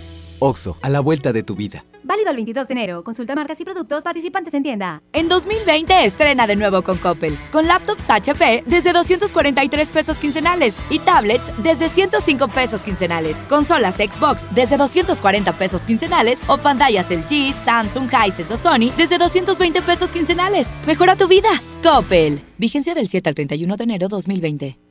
[0.41, 1.85] Oxo, a la vuelta de tu vida.
[2.03, 3.03] Válido el 22 de enero.
[3.03, 5.03] Consulta marcas y productos participantes en tienda.
[5.13, 7.39] En 2020 estrena de nuevo con Coppel.
[7.51, 13.37] Con laptops HP desde 243 pesos quincenales y tablets desde 105 pesos quincenales.
[13.43, 19.81] Consolas Xbox desde 240 pesos quincenales o pantallas LG, Samsung, Hisense o Sony desde 220
[19.83, 20.69] pesos quincenales.
[20.87, 21.49] Mejora tu vida.
[21.83, 22.41] Coppel.
[22.57, 24.90] Vigencia del 7 al 31 de enero 2020.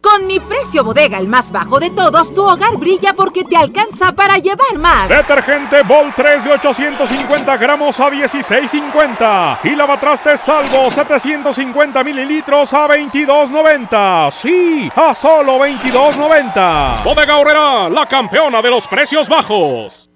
[0.00, 4.12] Con mi precio bodega, el más bajo de todos, tu hogar brilla porque te alcanza
[4.12, 5.08] para llevar más.
[5.08, 9.58] Detergente Vol 3 de 850 gramos a 16.50.
[9.64, 14.30] Y lavatrastes Salvo 750 mililitros a 22.90.
[14.30, 17.02] Sí, a solo 22.90.
[17.02, 20.10] Bodega Horrera, la campeona de los precios bajos.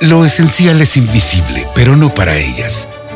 [0.00, 2.88] Lo esencial es invisible, pero no para ellas.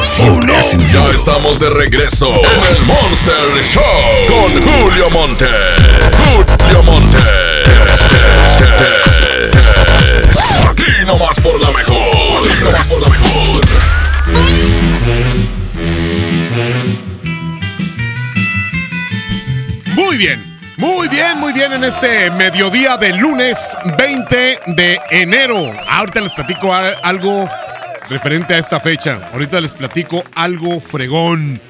[0.00, 0.86] Siempre Oh, no.
[0.88, 3.82] Ya estamos de regreso en el Monster Show
[4.28, 5.46] con Julio Monte.
[6.34, 7.18] Julio Monte.
[10.70, 12.48] Aquí nomás por la mejor.
[12.48, 13.60] Aquí nomás por la mejor.
[19.94, 25.72] Muy bien, muy bien, muy bien en este mediodía del lunes 20 de enero.
[25.88, 27.48] Ahorita les platico algo
[28.12, 29.30] referente a esta fecha.
[29.32, 31.60] Ahorita les platico algo fregón.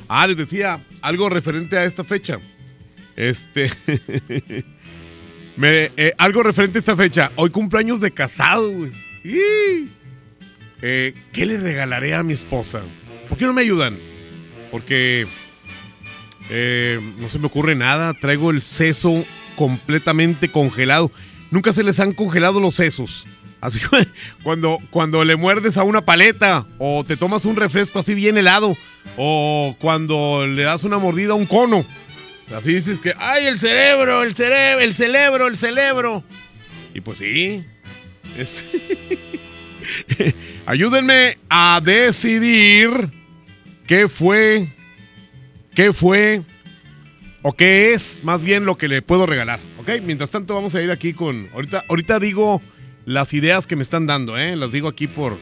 [0.09, 2.39] Ah, les decía algo referente a esta fecha.
[3.17, 3.71] Este.
[5.57, 7.31] me- eh, algo referente a esta fecha.
[7.37, 8.91] Hoy cumpleaños de casado, güey.
[10.83, 12.81] Eh, ¿Qué le regalaré a mi esposa?
[13.29, 13.99] ¿Por qué no me ayudan?
[14.71, 15.27] Porque
[16.51, 18.15] eh, no se me ocurre nada.
[18.15, 19.25] Traigo el seso
[19.57, 21.11] completamente congelado.
[21.51, 23.27] Nunca se les han congelado los sesos.
[23.61, 23.81] Así
[24.43, 28.77] cuando, cuando le muerdes a una paleta o te tomas un refresco así bien helado
[29.17, 31.85] o cuando le das una mordida a un cono.
[32.55, 36.25] Así dices que, ay, el cerebro, el cerebro, el cerebro, el cerebro.
[36.95, 37.65] Y pues sí.
[40.67, 43.11] Ayúdenme a decidir
[43.87, 44.69] qué fue,
[45.75, 46.43] qué fue
[47.43, 49.61] o qué es más bien lo que le puedo regalar.
[49.79, 50.03] ¿Ok?
[50.03, 51.49] Mientras tanto vamos a ir aquí con...
[51.53, 52.63] Ahorita, ahorita digo
[53.09, 54.55] las ideas que me están dando, ¿eh?
[54.55, 55.39] Las digo aquí por,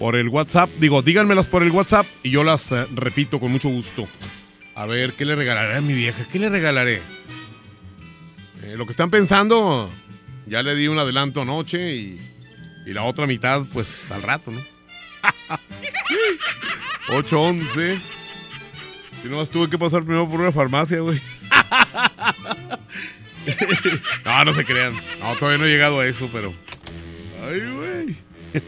[0.00, 0.68] por el WhatsApp.
[0.80, 4.08] Digo, díganmelas por el WhatsApp y yo las eh, repito con mucho gusto.
[4.74, 6.26] A ver, ¿qué le regalaré a mi vieja?
[6.30, 7.00] ¿Qué le regalaré?
[8.64, 9.88] Eh, lo que están pensando,
[10.46, 12.20] ya le di un adelanto anoche y,
[12.84, 14.58] y la otra mitad, pues al rato, ¿no?
[17.10, 18.00] 8-11.
[19.22, 21.20] Si no, tuve que pasar primero por una farmacia, güey.
[24.24, 24.94] no, no se crean.
[25.20, 26.52] No, todavía no he llegado a eso, pero.
[27.48, 28.16] Ay, güey.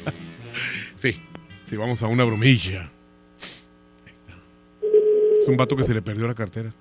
[0.97, 1.21] sí,
[1.65, 2.91] sí, vamos a una bromilla.
[4.07, 4.33] Ahí está.
[5.41, 6.73] Es un vato que se le perdió la cartera.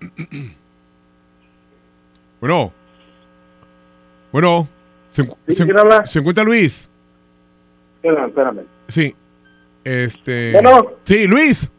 [2.40, 2.72] bueno.
[4.32, 4.68] Bueno.
[5.10, 5.54] ¿Se, encu- se-
[6.12, 6.90] se encuentra Luis?
[7.96, 8.60] Espérame, espérame.
[8.88, 9.14] Sí.
[9.84, 10.52] Este.
[10.52, 10.92] Bueno.
[11.04, 11.70] Sí, Luis.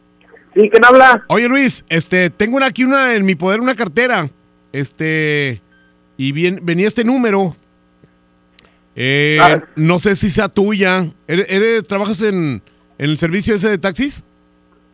[0.54, 1.22] Sí, ¿quién habla?
[1.28, 4.30] Oye, Luis, este, tengo una, aquí una en mi poder una cartera.
[4.72, 5.60] Este.
[6.16, 7.54] Y bien, venía este número.
[8.96, 9.62] Eh, Ah.
[9.76, 11.10] No sé si sea tuya.
[11.28, 12.62] ¿Eres, eres- trabajas en,
[12.98, 14.24] en el servicio ese de taxis?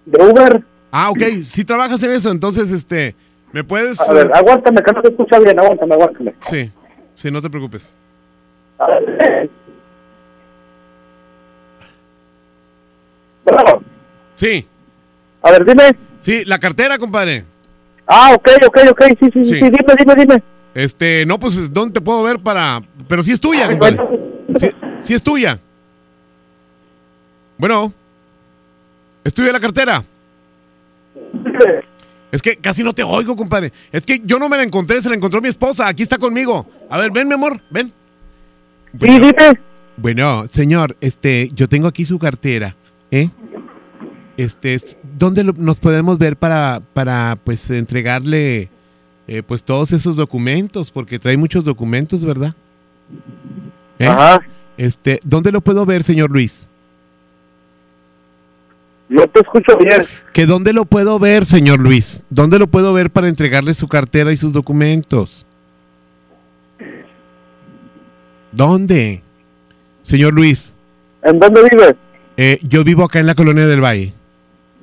[0.05, 0.63] ¿De Uber?
[0.91, 1.23] Ah, ok.
[1.45, 3.15] Si trabajas en eso, entonces, este.
[3.53, 4.01] ¿Me puedes.?
[4.09, 6.35] A ver, eh, aguántame, que no se escucha bien, aguántame, aguántame.
[6.51, 6.71] Sí,
[7.15, 7.95] sí, no te preocupes.
[8.79, 9.51] A ver.
[13.45, 13.83] Bueno,
[14.37, 14.67] Sí.
[15.43, 15.97] a ver, dime.
[16.21, 17.45] Sí, la cartera, compadre.
[18.07, 19.51] Ah, ok, ok, ok, sí, sí, sí, Sí.
[19.61, 20.43] sí, dime, dime, dime.
[20.75, 22.83] Este, no, pues, ¿dónde te puedo ver para...?
[23.09, 23.99] Pero sí es tuya, compadre.
[24.57, 24.71] Sí,
[25.01, 25.59] sí es tuya.
[27.59, 27.93] Bueno.
[29.25, 30.03] ¿Es tuya la cartera?
[32.31, 33.73] Es que casi no te oigo, compadre.
[33.93, 35.87] Es que yo no me la encontré, se la encontró mi esposa.
[35.87, 36.67] Aquí está conmigo.
[36.89, 37.93] A ver, ven, mi amor, ven.
[38.95, 39.33] Dime.
[39.97, 42.75] Bueno, señor, este, yo tengo aquí su cartera,
[43.11, 43.29] ¿eh?
[44.39, 48.71] Este, es- ¿dónde lo- nos podemos ver para, para, pues, entregarle,
[49.27, 50.91] eh, pues, todos esos documentos?
[50.91, 52.55] Porque trae muchos documentos, ¿verdad?
[53.99, 54.07] ¿Eh?
[54.07, 54.41] Ajá.
[54.77, 56.69] Este, ¿dónde lo puedo ver, señor Luis?
[59.09, 60.07] No te escucho bien.
[60.33, 62.23] ¿Que dónde lo puedo ver, señor Luis?
[62.31, 65.45] ¿Dónde lo puedo ver para entregarle su cartera y sus documentos?
[68.53, 69.23] ¿Dónde?
[70.03, 70.75] Señor Luis.
[71.23, 71.95] ¿En dónde vives?
[72.37, 74.15] Eh, yo vivo acá en la colonia del Valle.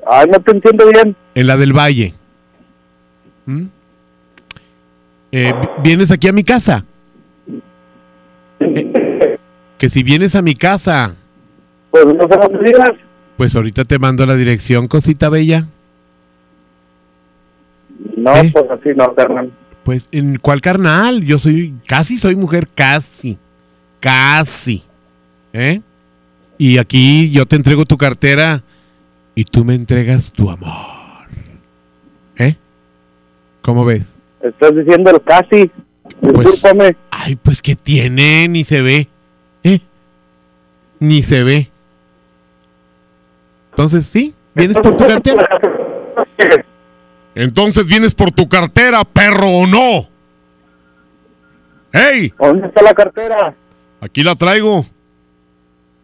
[0.07, 1.15] Ay, no te entiendo bien.
[1.33, 2.13] En la del Valle.
[3.45, 3.65] ¿Mm?
[5.31, 6.85] Eh, vi- ¿Vienes aquí a mi casa?
[8.59, 9.37] Eh,
[9.77, 11.15] que si vienes a mi casa,
[11.91, 12.27] Pues no
[13.37, 15.65] pues ahorita te mando la dirección, cosita bella.
[18.17, 18.51] No, ¿Eh?
[18.53, 19.51] pues así no, carnal.
[19.83, 21.23] Pues, ¿en cuál carnal?
[21.23, 23.37] Yo soy, casi soy mujer, casi.
[24.01, 24.83] Casi.
[25.53, 25.81] ¿Eh?
[26.57, 28.61] Y aquí yo te entrego tu cartera
[29.35, 31.27] y tú me entregas tu amor.
[32.37, 32.55] ¿Eh?
[33.61, 34.05] ¿Cómo ves?
[34.41, 35.71] Estás diciendo el casi.
[36.21, 36.95] Pues, Discúlpame.
[37.11, 39.07] ay, pues que tiene, ni se ve.
[39.63, 39.79] ¿Eh?
[40.99, 41.69] Ni se ve.
[43.71, 44.33] Entonces, ¿sí?
[44.55, 45.47] ¿Vienes por tu cartera?
[47.35, 50.09] Entonces, ¿vienes por tu cartera, perro o no?
[51.93, 52.33] ¡Ey!
[52.37, 53.55] ¿Dónde está la cartera?
[54.01, 54.85] Aquí la traigo.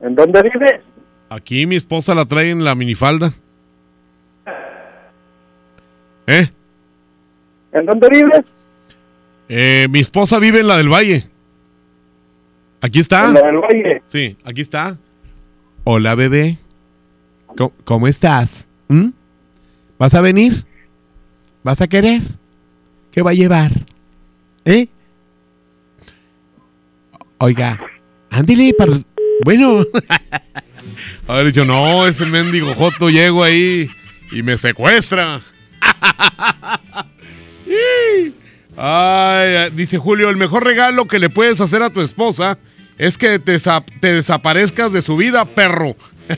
[0.02, 0.82] ¿En dónde vives?
[1.30, 3.32] Aquí mi esposa la trae en la minifalda.
[6.28, 6.50] ¿Eh?
[7.76, 8.46] ¿En dónde vives?
[9.50, 11.26] Eh, mi esposa vive en la del Valle.
[12.80, 13.26] Aquí está.
[13.26, 14.02] En la del Valle.
[14.08, 14.98] Sí, aquí está.
[15.84, 16.58] Hola, bebé.
[17.58, 18.66] ¿Cómo, cómo estás?
[18.88, 19.10] ¿Mm?
[20.00, 20.66] ¿Vas a venir?
[21.64, 22.22] ¿Vas a querer?
[23.12, 23.72] ¿Qué va a llevar?
[24.64, 24.88] ¿Eh?
[27.40, 27.78] Oiga,
[28.30, 28.94] ándale para...
[29.44, 29.84] Bueno.
[31.28, 33.90] Haber dicho, no, ese mendigo joto llego ahí
[34.32, 35.42] y me secuestra.
[38.78, 42.58] Ay, dice Julio, el mejor regalo que le puedes hacer a tu esposa
[42.98, 45.96] es que te, desa- te desaparezcas de su vida, perro.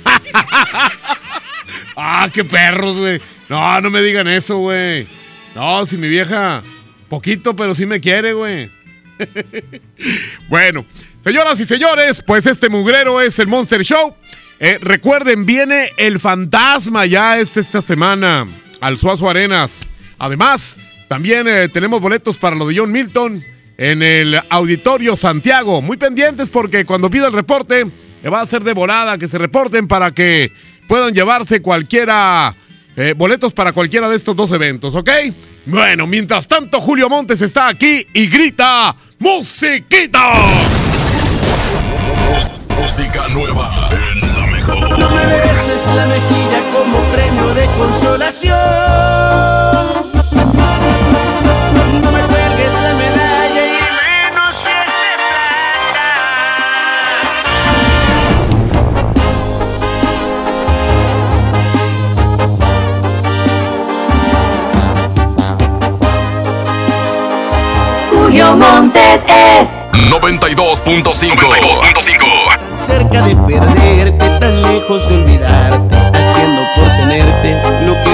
[1.96, 3.22] ah, qué perros, güey.
[3.50, 5.08] No, no me digan eso, güey.
[5.56, 6.62] No, si mi vieja,
[7.10, 8.70] poquito, pero sí me quiere, güey.
[10.50, 10.86] bueno,
[11.24, 14.16] señoras y señores, pues este mugrero es el Monster Show.
[14.60, 18.48] Eh, recuerden, viene el fantasma ya este- esta semana
[18.82, 19.72] al Suazo Arenas.
[20.20, 23.44] Además, también eh, tenemos boletos para lo de John Milton.
[23.78, 25.82] en el Auditorio Santiago.
[25.82, 27.86] Muy pendientes porque cuando pida el reporte,
[28.24, 30.52] eh, va a ser de volada que se reporten para que
[30.88, 32.56] puedan llevarse cualquiera,
[32.96, 35.10] eh, boletos para cualquiera de estos dos eventos, ¿ok?
[35.66, 40.32] Bueno, mientras tanto, Julio Montes está aquí y grita ¡Musiquita!
[42.80, 44.98] Música nueva en la mejor.
[44.98, 49.77] No me beses la mejilla como premio de consolación.
[68.28, 71.32] Julio Montes es 92.5.
[71.38, 72.26] 92.5.
[72.86, 75.97] Cerca de perderte, tan lejos de olvidarte,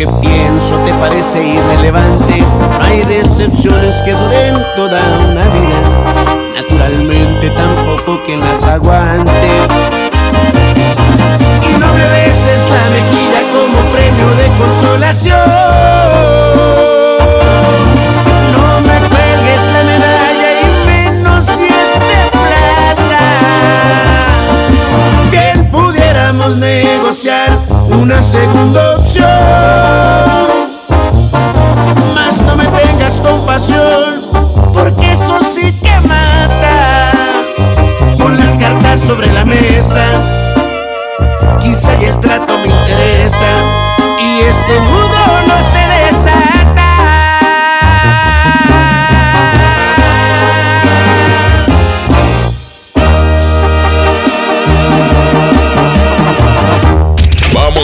[0.00, 1.69] que pienso te parece irrelevante,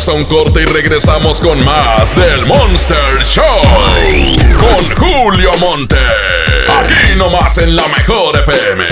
[0.09, 3.43] A un corte y regresamos con más del Monster Show.
[4.57, 5.97] Con Julio Monte.
[6.69, 8.85] Aquí nomás en la mejor FM.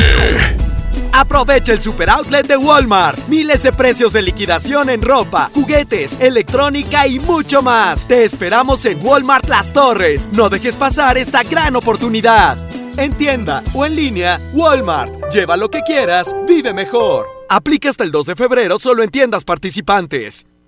[1.13, 3.29] Aprovecha el super outlet de Walmart.
[3.29, 8.09] Miles de precios de liquidación en ropa, juguetes, electrónica y mucho más.
[8.09, 10.29] Te esperamos en Walmart Las Torres.
[10.33, 12.59] No dejes pasar esta gran oportunidad.
[12.97, 15.33] En tienda o en línea, Walmart.
[15.33, 17.29] Lleva lo que quieras, vive mejor.
[17.49, 20.47] Aplica hasta el 2 de febrero solo en tiendas participantes.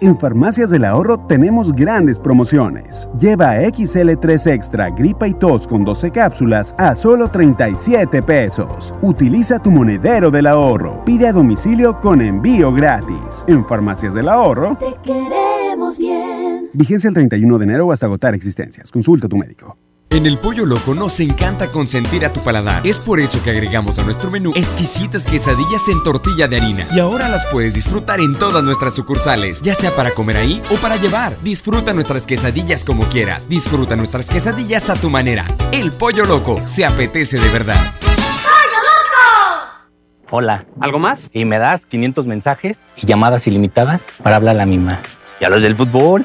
[0.00, 3.08] En Farmacias del Ahorro tenemos grandes promociones.
[3.18, 8.92] Lleva XL3 Extra Gripa y Tos con 12 cápsulas a solo 37 pesos.
[9.02, 11.04] Utiliza tu monedero del ahorro.
[11.04, 13.44] Pide a domicilio con envío gratis.
[13.46, 14.76] En Farmacias del Ahorro.
[14.76, 16.70] Te queremos bien.
[16.72, 18.90] Vigencia el 31 de enero hasta agotar existencias.
[18.90, 19.76] Consulta a tu médico.
[20.10, 22.86] En el Pollo Loco nos encanta consentir a tu paladar.
[22.86, 26.86] Es por eso que agregamos a nuestro menú exquisitas quesadillas en tortilla de harina.
[26.94, 30.76] Y ahora las puedes disfrutar en todas nuestras sucursales, ya sea para comer ahí o
[30.76, 31.34] para llevar.
[31.42, 33.48] Disfruta nuestras quesadillas como quieras.
[33.48, 35.44] Disfruta nuestras quesadillas a tu manera.
[35.72, 37.76] El Pollo Loco se apetece de verdad.
[40.30, 40.64] Hola.
[40.80, 41.28] ¿Algo más?
[41.32, 45.02] Y me das 500 mensajes y llamadas ilimitadas para hablar a la misma.
[45.40, 46.24] ¿Y a los del fútbol?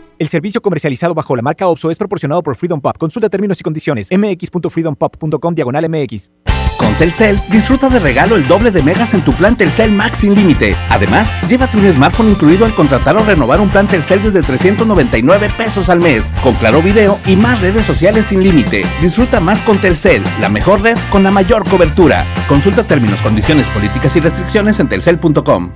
[0.21, 2.95] El servicio comercializado bajo la marca OPSO es proporcionado por Freedom Pop.
[2.95, 4.09] Consulta términos y condiciones.
[4.11, 6.29] mx.freedompop.com diagonal mx.
[6.77, 10.35] Con Telcel, disfruta de regalo el doble de megas en tu plan Telcel Max sin
[10.35, 10.75] límite.
[10.91, 15.89] Además, llévate un smartphone incluido al contratar o renovar un plan Telcel desde 399 pesos
[15.89, 18.83] al mes, con claro video y más redes sociales sin límite.
[19.01, 22.27] Disfruta más con Telcel, la mejor red con la mayor cobertura.
[22.47, 25.71] Consulta términos, condiciones, políticas y restricciones en telcel.com.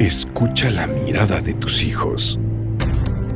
[0.00, 2.38] Escucha la mirada de tus hijos.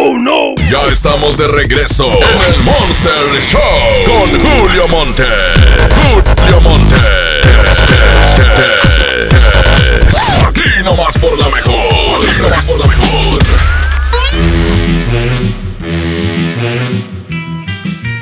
[0.00, 0.54] ¡Oh, no!
[0.70, 3.12] Ya estamos de regreso en el Monster
[3.42, 3.60] Show
[4.06, 5.24] con Julio Monte.
[5.96, 6.94] Julio Monte.
[10.46, 12.28] Aquí nomás por la mejor.
[12.28, 13.38] Aquí nomás por la mejor.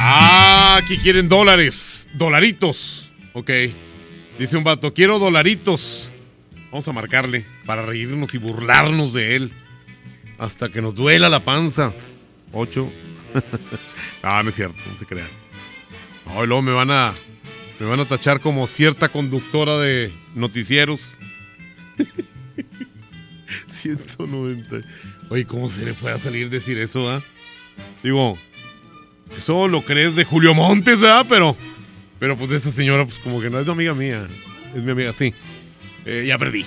[0.00, 2.08] Ah, aquí quieren dólares.
[2.14, 3.10] Dolaritos.
[3.34, 3.50] Ok.
[4.38, 6.10] Dice un vato, quiero dolaritos.
[6.70, 9.52] Vamos a marcarle para reírnos y burlarnos de él.
[10.38, 11.92] Hasta que nos duela la panza.
[12.52, 12.90] Ocho.
[14.22, 15.28] ah, no es cierto, no se crean.
[16.26, 17.14] No, luego me van a.
[17.78, 21.14] Me van a tachar como cierta conductora de noticieros.
[23.68, 24.80] 190.
[25.28, 27.22] Oye, ¿cómo se le fue a salir decir eso, ah?
[28.02, 28.38] Digo,
[29.36, 31.26] eso lo crees de Julio Montes, ¿verdad?
[31.28, 31.56] Pero,
[32.18, 34.26] pero pues esa señora, pues como que no es amiga mía.
[34.74, 35.34] Es mi amiga, sí.
[36.04, 36.64] Eh, ya perdí.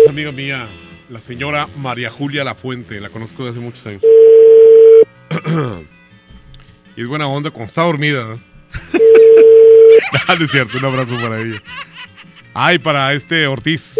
[0.00, 0.66] Es amiga mía,
[1.08, 3.00] la señora María Julia Lafuente.
[3.00, 4.02] La conozco de hace muchos años.
[6.96, 8.24] y es buena onda cuando está dormida.
[8.24, 8.40] ¿no?
[10.28, 11.62] Ah, no es cierto, un abrazo para ella.
[12.52, 13.96] Ay, para este Ortiz.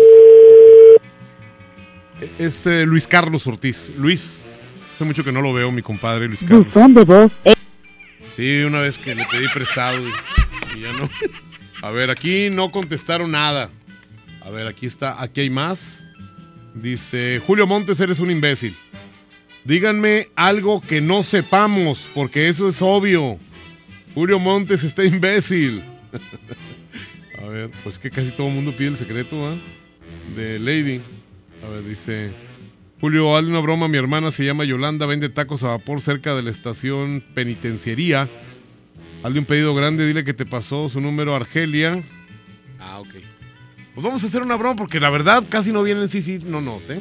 [2.38, 3.92] Es eh, Luis Carlos Ortiz.
[3.96, 4.60] Luis,
[4.94, 6.66] hace mucho que no lo veo, mi compadre Luis Carlos.
[7.06, 7.32] voz.
[8.34, 11.08] Sí, una vez que le pedí prestado y, y ya no.
[11.82, 13.70] A ver, aquí no contestaron nada.
[14.40, 16.05] A ver, aquí está, aquí hay más.
[16.82, 18.76] Dice, Julio Montes, eres un imbécil.
[19.64, 23.38] Díganme algo que no sepamos, porque eso es obvio.
[24.14, 25.82] Julio Montes está imbécil.
[27.42, 29.54] A ver, pues que casi todo el mundo pide el secreto, ¿ah?
[30.36, 31.00] De Lady.
[31.64, 32.30] A ver, dice...
[33.00, 36.42] Julio, hazle una broma, mi hermana se llama Yolanda, vende tacos a vapor cerca de
[36.42, 38.28] la estación penitenciaría.
[39.22, 42.02] Hazle un pedido grande, dile que te pasó su número a Argelia.
[42.80, 43.35] Ah, ok.
[43.96, 46.60] Pues vamos a hacer una broma porque la verdad casi no vienen sí, sí, no,
[46.60, 47.00] no, ¿eh?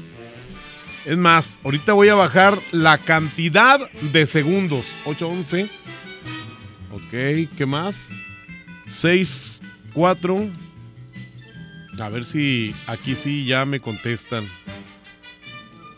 [1.04, 3.82] Es más, ahorita voy a bajar la cantidad
[4.14, 4.86] de segundos.
[5.04, 5.70] 811.
[6.94, 8.08] Ok, ¿qué más?
[8.88, 9.62] 6,
[9.94, 10.48] 4.
[12.00, 14.48] A ver si aquí sí ya me contestan.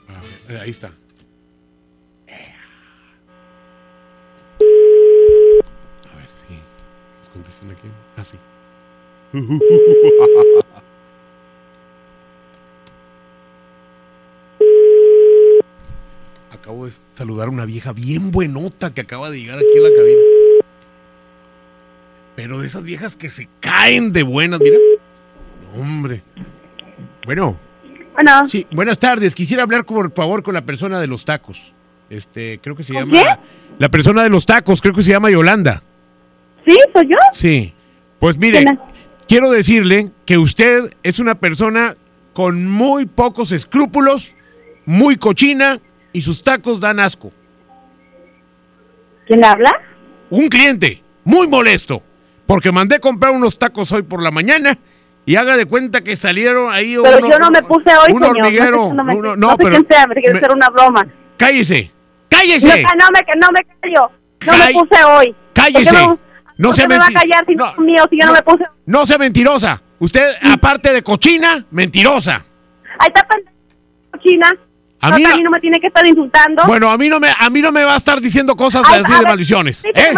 [0.07, 0.19] A
[0.51, 0.87] ver, ahí está.
[0.87, 0.91] A
[6.15, 6.55] ver si
[7.19, 7.87] nos contestan aquí.
[8.17, 8.23] Ah,
[16.67, 19.89] Acabo de saludar a una vieja bien buenota que acaba de llegar aquí a la
[19.95, 20.19] cabina.
[22.35, 24.75] Pero de esas viejas que se caen de buenas, mira.
[25.79, 26.23] Hombre.
[27.23, 27.57] Bueno.
[28.13, 28.49] Bueno.
[28.49, 29.33] Sí, buenas tardes.
[29.33, 31.71] Quisiera hablar, por favor, con la persona de los tacos.
[32.09, 33.13] Este, creo que se llama.
[33.13, 33.25] quién?
[33.79, 35.81] La persona de los tacos, creo que se llama Yolanda.
[36.67, 36.75] ¿Sí?
[36.91, 37.15] ¿Soy yo?
[37.31, 37.73] Sí.
[38.19, 38.65] Pues mire,
[39.25, 41.95] quiero decirle que usted es una persona
[42.33, 44.35] con muy pocos escrúpulos,
[44.85, 45.79] muy cochina
[46.13, 47.31] y sus tacos dan asco.
[49.25, 49.71] ¿Quién habla?
[50.29, 52.01] Un cliente, muy molesto,
[52.45, 54.77] porque mandé comprar unos tacos hoy por la mañana
[55.25, 58.21] y haga de cuenta que salieron ahí Pero uno- yo no me puse hoy, un
[58.23, 58.37] señor.
[58.37, 58.93] hormiguero.
[58.93, 61.07] No, sé, uno- no, no, sé pero sea, me quiere me- hacer una broma.
[61.37, 64.11] cállese, No, cállese, no me, no me callo.
[64.45, 65.35] No Call- me puse hoy.
[65.53, 65.85] cállese.
[65.85, 66.27] ¿Por qué me-
[66.59, 68.63] No qué me va a callar si no mío, si yo no, me puse?
[68.85, 69.81] no sea mentirosa.
[69.99, 72.43] Usted, aparte de cochina, mentirosa.
[72.99, 74.51] Ahí está pendejo, China.
[75.01, 76.63] A mí no- no me tiene que estar insultando.
[76.65, 79.01] Bueno, a mí no me, a mí no me va a estar diciendo cosas Ay,
[79.03, 79.77] así de ver, maldiciones.
[79.77, 80.13] sí, ¿eh?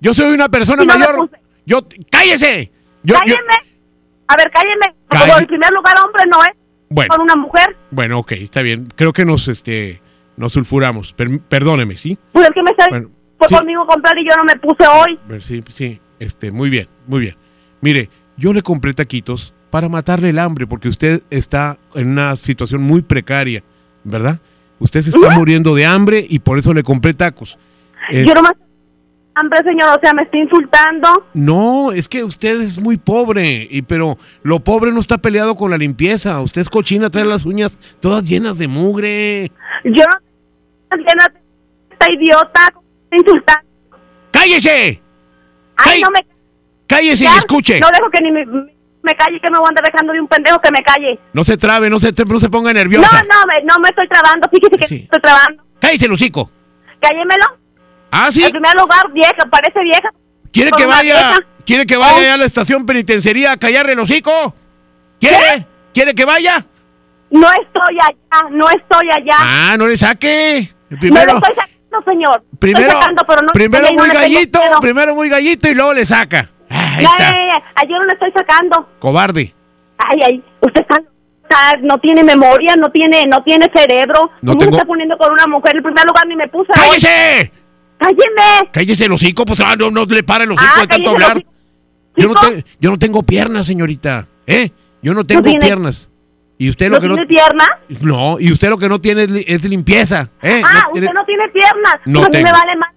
[0.00, 1.30] Yo soy una persona Si mayor.
[1.66, 1.80] Yo,
[2.10, 2.70] cállese.
[3.02, 3.54] Yo, yo- cálleme.
[4.28, 4.94] A ver, cálleme.
[5.08, 5.28] Cállese.
[5.30, 6.50] Como en primer lugar, hombre no es
[6.88, 7.76] bueno, con una mujer.
[7.90, 8.88] bueno, ok, está bien.
[8.96, 10.00] Creo que nos, este,
[10.36, 11.12] nos sulfuramos.
[11.12, 12.16] Per- perdóneme, ¿sí?
[12.32, 13.54] Pues el que me está Bueno, fue sí.
[13.54, 15.18] conmigo a comprar y yo no me puse hoy.
[15.40, 17.36] Sí, sí, este, muy bien, muy bien.
[17.80, 22.82] Mire, yo le compré taquitos para matarle el hambre porque usted está en una situación
[22.82, 23.62] muy precaria,
[24.04, 24.38] ¿verdad?
[24.78, 27.58] Usted se está muriendo de hambre y por eso le compré tacos.
[28.10, 28.52] Eh, Yo nomás
[29.36, 31.26] hambre, señor, o sea, me está insultando.
[31.34, 35.70] no, es que usted es muy pobre, y pero lo pobre no está peleado con
[35.70, 36.40] la limpieza.
[36.40, 39.50] Usted es cochina, trae las uñas todas llenas de mugre.
[39.84, 40.04] Yo
[40.90, 41.32] no llena
[41.90, 42.74] esta idiota
[43.10, 43.68] insultando.
[44.30, 45.00] ¡Cállese!
[45.76, 46.26] Ay, no me
[46.86, 47.80] ¡Cállese y escuche!
[47.80, 48.73] No dejo que ni me, me
[49.12, 51.18] calle, que me voy a andar dejando de un pendejo que me calle.
[51.34, 53.22] No se trabe, no se, no se ponga No, nerviosa.
[53.22, 55.62] no, me, no me estoy trabando, fíjese que estoy trabando.
[55.80, 56.50] ¡Cállese el hocico!
[57.00, 57.44] Cállemelo.
[58.10, 58.42] ¿Ah, sí?
[58.44, 60.08] En primer lugar, vieja, parece vieja.
[60.52, 61.36] ¿Quiere que vaya, vieja.
[61.66, 62.34] quiere que vaya Oh.
[62.34, 64.54] a la estación penitenciaría a callarle el hocico?
[65.20, 65.66] ¿Quiere?
[65.92, 66.64] ¿Quiere que vaya?
[67.30, 69.36] No estoy allá, no estoy allá.
[69.40, 70.72] Ah, no le saque.
[70.90, 72.44] no Primero, le estoy sacando, señor.
[72.60, 76.06] primero, estoy sacando, pero no primero no muy gallito, primero muy gallito y luego le
[76.06, 76.48] saca.
[76.94, 77.28] Ah, ahí está.
[77.76, 78.88] Ay, yo no le estoy sacando.
[78.98, 79.54] cobarde.
[79.98, 80.96] Ay, ay, usted está,
[81.42, 84.30] está- no tiene memoria, no tiene, no tiene cerebro.
[84.42, 85.76] No ¿Cómo tengo- se está poniendo con una mujer?
[85.76, 86.72] En primer lugar ni me puse.
[86.72, 87.52] ¡Cállese!
[87.98, 88.70] ¡Cálleme!
[88.72, 91.44] Cállese el hocico, pues ah, no, no le para el hocico Ah, de tanto hablar.
[92.16, 94.26] Yo no, te- yo no tengo piernas, señorita.
[94.46, 94.70] ¿Eh?
[95.02, 96.10] Yo no tengo piernas.
[96.58, 97.66] Y usted lo ¿No que no tiene pierna?
[98.02, 100.62] No, y usted lo que no tiene es, li- es limpieza, ¿eh?
[100.64, 101.94] ah, No tiene- usted no tiene piernas.
[102.04, 102.90] No a mí me vale más.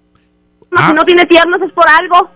[0.70, 0.88] No, Ah.
[0.90, 2.30] Si no tiene piernas es por algo.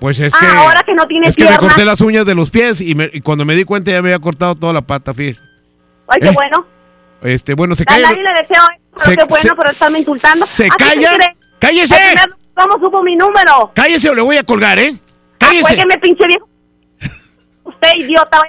[0.00, 0.46] Pues es Ah, que.
[0.46, 3.10] ahora que no tiene Es que me corté las uñas de los pies y, me-
[3.12, 5.40] y cuando me di cuenta ya me había cortado toda la pata, fíjate.
[6.08, 6.32] Ay, qué ¿Eh?
[6.32, 6.66] bueno.
[7.22, 8.08] Este, bueno, se calla.
[8.08, 8.64] nadie le deseo
[8.96, 10.46] pero Se- qué bueno, se- pero estarme insultando.
[10.46, 11.08] se Así que calla.
[11.10, 11.94] quiere- ¡Cállese!
[11.94, 13.70] Primer- ¿Cómo supo mi número?
[13.74, 14.92] Cállese o le voy a colgar, ¿eh?
[14.94, 15.62] Ah, Cállese.
[15.62, 16.48] cuélgueme, pinche viejo.
[17.64, 18.40] Usted, idiota.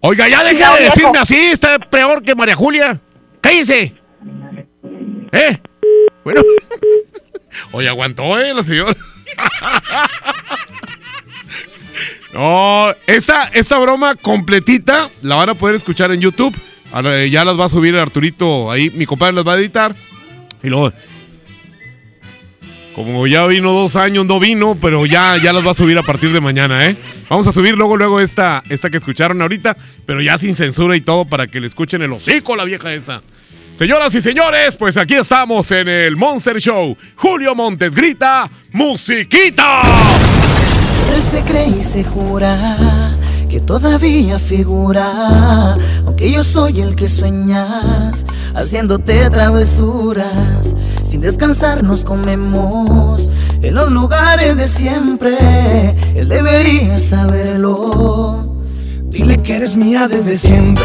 [0.00, 0.94] Oiga, ya deje Ya, de viejo.
[0.96, 2.98] decirme así, está peor que María Julia.
[3.42, 3.94] Cállese.
[5.32, 5.58] ¿Eh?
[6.24, 6.42] Bueno.
[7.72, 8.52] Oye, aguantó, ¿eh?
[8.54, 8.94] La señora.
[12.32, 16.56] No, esta, esta broma completita la van a poder escuchar en YouTube.
[17.04, 18.90] Eh, Ya las va a subir Arturito ahí.
[18.90, 19.94] Mi compadre las va a editar.
[20.62, 20.92] Y luego.
[22.94, 26.02] Como ya vino dos años, no vino, pero ya, ya las va a subir a
[26.02, 26.96] partir de mañana, ¿eh?
[27.28, 29.76] Vamos a subir luego, luego esta, esta que escucharon ahorita,
[30.06, 33.22] pero ya sin censura y todo para que le escuchen el hocico la vieja esa.
[33.80, 36.98] Señoras y señores, pues aquí estamos en el Monster Show.
[37.16, 39.80] Julio Montes grita, ¡musiquita!
[41.14, 43.16] Él se cree y se jura
[43.48, 50.76] que todavía figura, aunque yo soy el que sueñas, haciéndote travesuras.
[51.02, 53.30] Sin descansar nos comemos
[53.62, 55.38] en los lugares de siempre.
[56.14, 58.58] Él debería saberlo.
[59.04, 60.84] Dile que eres mía desde siempre.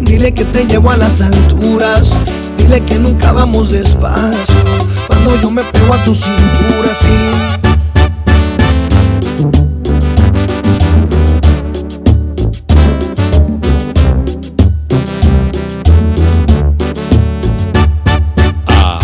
[0.00, 2.14] Dile que te llevo a las alturas.
[2.56, 4.54] Dile que nunca vamos despacio.
[5.06, 7.06] Cuando yo me pego a tu cintura, sí.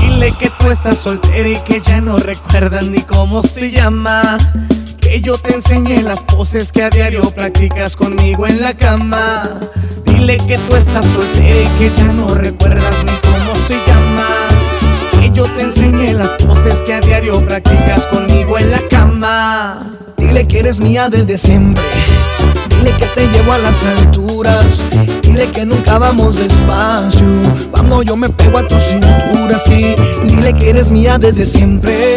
[0.00, 4.38] Dile que tú estás soltera y que ya no recuerdas ni cómo se llama.
[5.06, 9.48] Que yo te enseñé las poses que a diario practicas conmigo en la cama.
[10.04, 14.26] Dile que tú estás soltera y que ya no recuerdas ni cómo se llama.
[15.20, 19.80] Que yo te enseñé las poses que a diario practicas conmigo en la cama.
[20.16, 21.82] Dile que eres mía desde siempre.
[22.68, 24.82] Dile que te llevo a las alturas.
[25.22, 27.26] Dile que nunca vamos despacio.
[27.70, 29.94] Cuando yo me pego a tu cintura, sí.
[30.24, 32.16] Dile que eres mía desde siempre.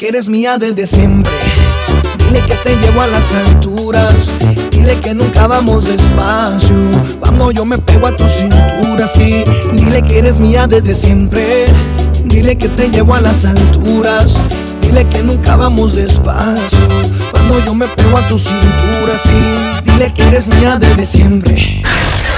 [0.00, 1.30] que eres mía desde siempre.
[2.24, 4.32] Dile que te llevo a las alturas.
[4.70, 6.74] Dile que nunca vamos despacio.
[7.20, 9.44] Cuando yo me pego a tu cintura, sí.
[9.74, 11.66] Dile que eres mía desde siempre.
[12.24, 14.38] Dile que te llevo a las alturas.
[14.80, 16.78] Dile que nunca vamos despacio.
[17.32, 19.82] Cuando yo me pego a tu cintura, sí.
[19.84, 21.82] Dile que eres mía desde siempre.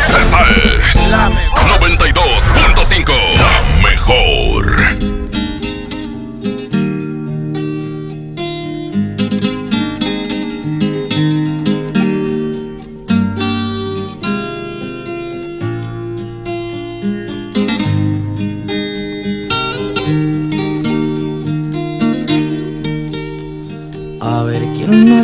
[0.08, 1.30] Esta es la
[1.78, 3.12] 92.5.
[3.38, 5.21] La mejor.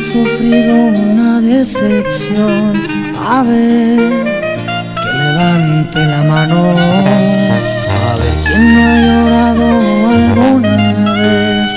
[0.01, 3.15] Sufrido una decepción.
[3.17, 3.99] A ver
[4.95, 6.71] que levante la mano.
[6.71, 9.67] A ver quién no ha llorado
[10.15, 10.77] alguna
[11.21, 11.71] vez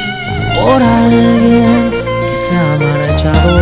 [0.56, 3.60] por alguien que se ha marchado.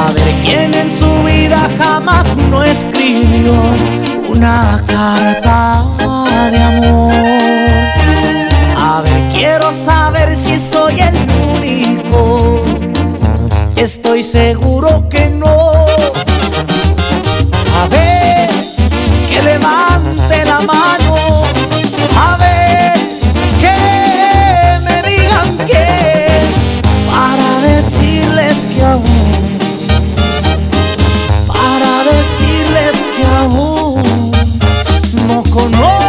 [0.00, 3.54] A ver quién en su vida jamás no escribió
[4.28, 5.84] una carta
[6.50, 7.12] de amor.
[8.76, 11.09] A ver, quiero saber si soy el.
[13.80, 15.70] Estoy seguro que no.
[17.80, 18.50] A ver,
[19.26, 21.16] que levante la mano.
[22.14, 22.92] A ver,
[23.58, 26.42] que me digan que
[27.10, 29.58] para decirles que aún,
[31.46, 34.02] para decirles que aún
[35.26, 35.99] no conocen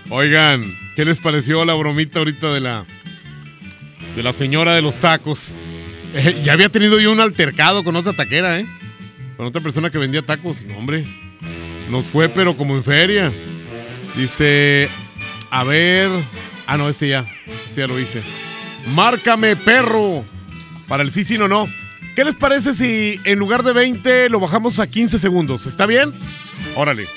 [0.10, 0.64] Oigan,
[0.96, 2.86] ¿qué les pareció la bromita ahorita de la
[4.16, 5.56] de la señora de los tacos?
[6.14, 8.66] Eh, ya había tenido yo un altercado con otra taquera, ¿eh?
[9.36, 10.56] Con otra persona que vendía tacos.
[10.78, 11.04] Hombre.
[11.92, 13.30] Nos fue, pero como en feria.
[14.16, 14.88] Dice,
[15.52, 16.10] a ver.
[16.66, 17.26] Ah, no, este ya.
[17.68, 18.22] Este ya lo hice.
[18.88, 20.24] Márcame, perro.
[20.88, 21.68] Para el sí, sí, no, no.
[22.18, 25.68] ¿Qué les parece si en lugar de 20 lo bajamos a 15 segundos?
[25.68, 26.12] ¿Está bien?
[26.76, 27.08] Órale.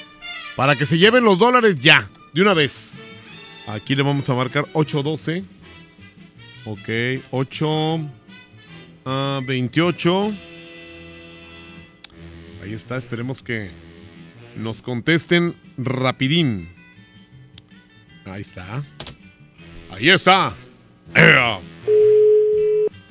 [0.56, 2.98] Para que se lleven los dólares ya, de una vez.
[3.66, 5.42] Aquí le vamos a marcar 812.
[6.66, 8.00] Ok, 8.
[9.06, 10.32] ah, 28.
[12.62, 13.70] Ahí está, esperemos que,
[14.54, 16.68] nos contesten rapidín.
[18.26, 18.84] Ahí está.
[19.90, 20.52] Ahí está.
[21.14, 21.58] Ea.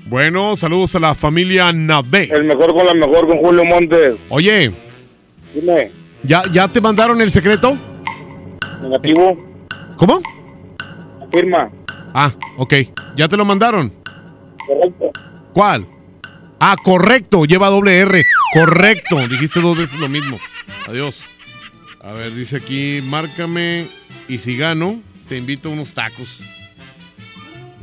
[0.10, 2.30] Bueno, saludos a la familia Nave.
[2.32, 4.16] El mejor con la mejor con Julio Montes.
[4.30, 4.72] Oye,
[5.54, 5.92] Dime,
[6.24, 7.78] ¿ya, ¿ya te mandaron el secreto?
[8.82, 9.38] negativo,
[9.98, 10.22] ¿Cómo?
[11.32, 11.70] firma,
[12.14, 12.74] Ah, ok.
[13.16, 13.94] ¿Ya te lo mandaron?
[14.66, 15.12] correcto.
[15.54, 15.86] ¿Cuál?
[16.60, 17.46] Ah, correcto.
[17.46, 18.24] Lleva doble R.
[18.54, 19.28] Correcto.
[19.28, 20.40] Dijiste dos veces lo mismo.
[20.88, 21.24] Adiós.
[22.02, 23.86] A ver, dice aquí, márcame
[24.28, 26.40] y si gano, te invito a unos tacos.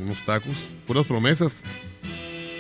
[0.03, 0.57] Unos tacos.
[0.89, 1.63] Puras promesas.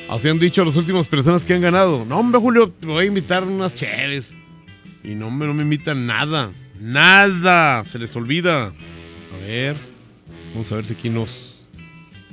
[0.08, 2.04] Así han dicho las últimas personas que han ganado.
[2.04, 4.34] No, hombre, Julio, te voy a invitar unas chéves.
[5.02, 6.50] Y no, hombre, no me invitan nada.
[6.80, 7.84] Nada.
[7.84, 8.66] Se les olvida.
[8.66, 9.76] A ver.
[10.52, 11.64] Vamos a ver si aquí nos...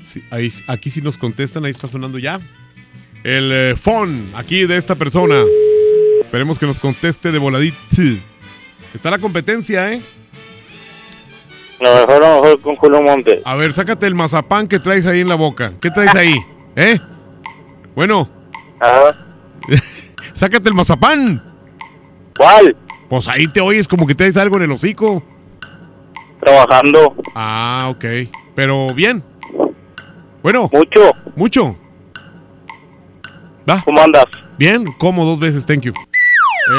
[0.04, 1.66] si- ahí- aquí sí nos contestan.
[1.66, 2.40] Ahí está sonando ya.
[3.24, 5.44] El eh, phone aquí de esta persona.
[6.22, 7.78] Esperemos que nos conteste de voladito.
[8.94, 10.02] Está la competencia, ¿eh?
[11.80, 13.42] Lo mejor, lo mejor con Julio Montes.
[13.46, 15.74] A ver, sácate el mazapán que traes ahí en la boca.
[15.82, 16.36] ¿Qué traes ahí?
[16.76, 17.00] ¿Eh?
[17.96, 18.30] Bueno.
[20.34, 21.42] sácate el mazapán.
[22.38, 22.76] ¿Cuál?
[23.10, 25.24] Pues ahí te oyes como que traes algo en el hocico.
[26.40, 27.16] Trabajando.
[27.36, 28.06] Ah, ok.
[28.56, 29.24] Pero bien.
[30.42, 30.70] Bueno.
[30.74, 31.12] Mucho.
[31.36, 31.78] Mucho.
[33.70, 33.82] ¿Va?
[33.84, 34.26] ¿Cómo andas?
[34.58, 35.94] Bien, como dos veces, thank you.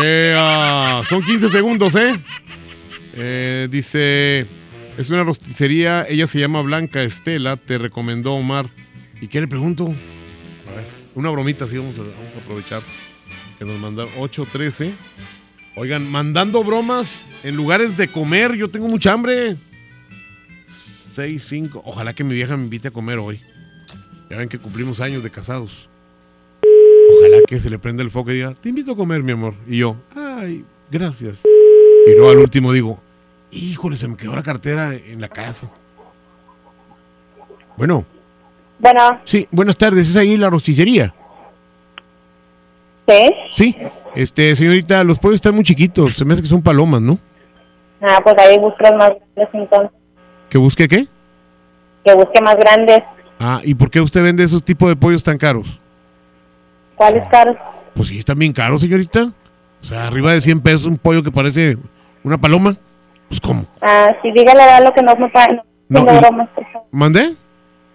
[0.03, 2.15] Eh, ah, son 15 segundos, ¿eh?
[3.15, 4.47] Eh, Dice,
[4.99, 8.67] es una rosticería, ella se llama Blanca Estela, te recomendó Omar.
[9.21, 9.95] ¿Y qué le pregunto?
[11.15, 12.03] Una bromita, sí, vamos a,
[12.41, 12.83] aprovechar.
[13.59, 14.95] Que nos mandaron 8.13.
[15.77, 19.57] Oigan, mandando bromas en lugares de comer, yo tengo mucha hambre.
[20.67, 23.41] 6.5, ojalá que mi vieja me invite a comer hoy.
[24.31, 25.89] Ya ven que cumplimos años de casados.
[27.19, 29.55] Ojalá que se le prenda el foco y diga, te invito a comer, mi amor.
[29.69, 31.43] Y yo, ay, gracias.
[32.07, 33.01] Y luego al último digo,
[33.51, 35.71] híjole, se me quedó la cartera en la casa.
[37.77, 38.05] Bueno,
[38.79, 41.15] Bueno, sí, buenas tardes, ¿es ahí la rosticería?
[43.07, 43.31] ¿sí?
[43.53, 43.77] Sí,
[44.15, 47.19] este, señorita, los pollos están muy chiquitos, se me hace que son palomas, ¿no?
[48.01, 49.91] Ah, pues ahí busca los más grandes entonces.
[50.51, 51.07] ¿Que busque qué?
[52.05, 52.99] Que busque más grandes.
[53.39, 55.81] Ah, ¿y por qué usted vende esos tipos de pollos tan caros?
[56.97, 57.57] ¿Cuáles caros?
[57.95, 59.33] Pues sí, están bien caros, señorita.
[59.83, 61.77] O sea, arriba de 100 pesos un pollo que parece
[62.23, 62.75] una paloma.
[63.29, 63.67] Pues, ¿cómo?
[63.81, 66.49] Ah, sí, dígale a Eduardo que no me, pa- no No, y- favor.
[66.91, 67.35] ¿Mandé?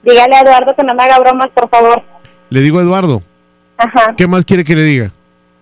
[0.03, 2.01] Dígale a Eduardo que no me haga bromas, por favor.
[2.49, 3.21] Le digo a Eduardo.
[3.77, 5.11] Ajá, ¿Qué más quiere que le diga?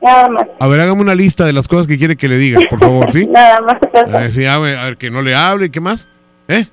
[0.02, 0.44] nada más.
[0.60, 3.12] A ver, hágame una lista de las cosas que quiere que le diga, por favor,
[3.12, 3.26] ¿sí?
[3.32, 3.76] Nada más.
[4.14, 6.08] A ver, sí, a ver, a ver, que no le hable, ¿qué más?
[6.48, 6.66] ¿Eh?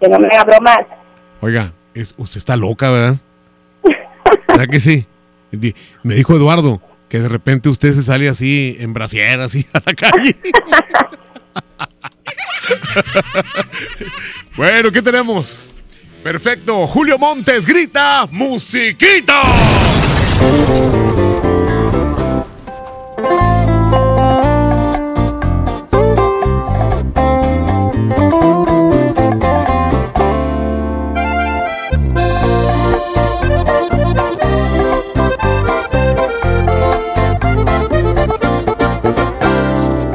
[0.00, 0.78] Que no me haga bromas.
[1.40, 3.16] Oiga, es- usted está loca, ¿verdad?
[4.48, 5.06] ¿Verdad que sí?
[6.02, 9.94] Me dijo Eduardo que de repente usted se sale así en brasier, así a la
[9.94, 10.36] calle.
[14.56, 15.70] bueno, ¿qué tenemos?
[16.22, 19.42] Perfecto, Julio Montes grita musiquita.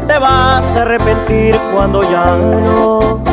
[0.08, 3.33] Te vas a arrepentir cuando ya no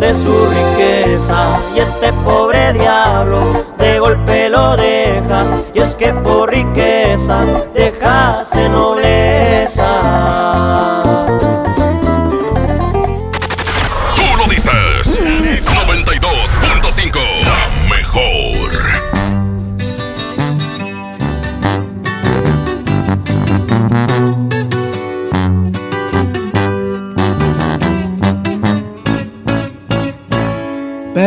[0.00, 5.52] Preferiste su riqueza y este pobre diablo de golpe lo dejas.
[5.74, 7.44] Y es que por riqueza
[7.74, 9.90] dejaste nobleza.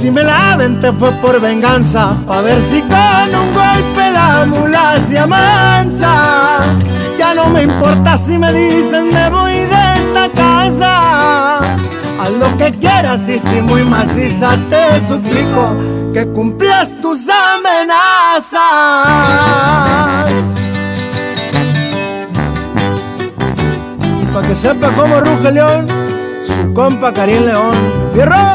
[0.00, 4.98] Si me la aventé fue por venganza, pa' ver si con un golpe la mula
[4.98, 6.60] se amansa.
[7.18, 11.58] Ya no me importa si me dicen me voy de esta casa.
[12.18, 15.76] Haz lo que quieras y si muy maciza te suplico
[16.14, 18.56] que cumplas tus amenazas.
[24.22, 25.86] Y pa' que sepa cómo ruge león,
[26.42, 27.74] su compa Karim León.
[28.14, 28.54] ¡Fierro!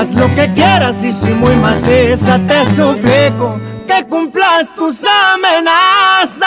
[0.00, 6.40] Haz lo que quieras y si muy maciza te suplico que cumplas tus amenazas.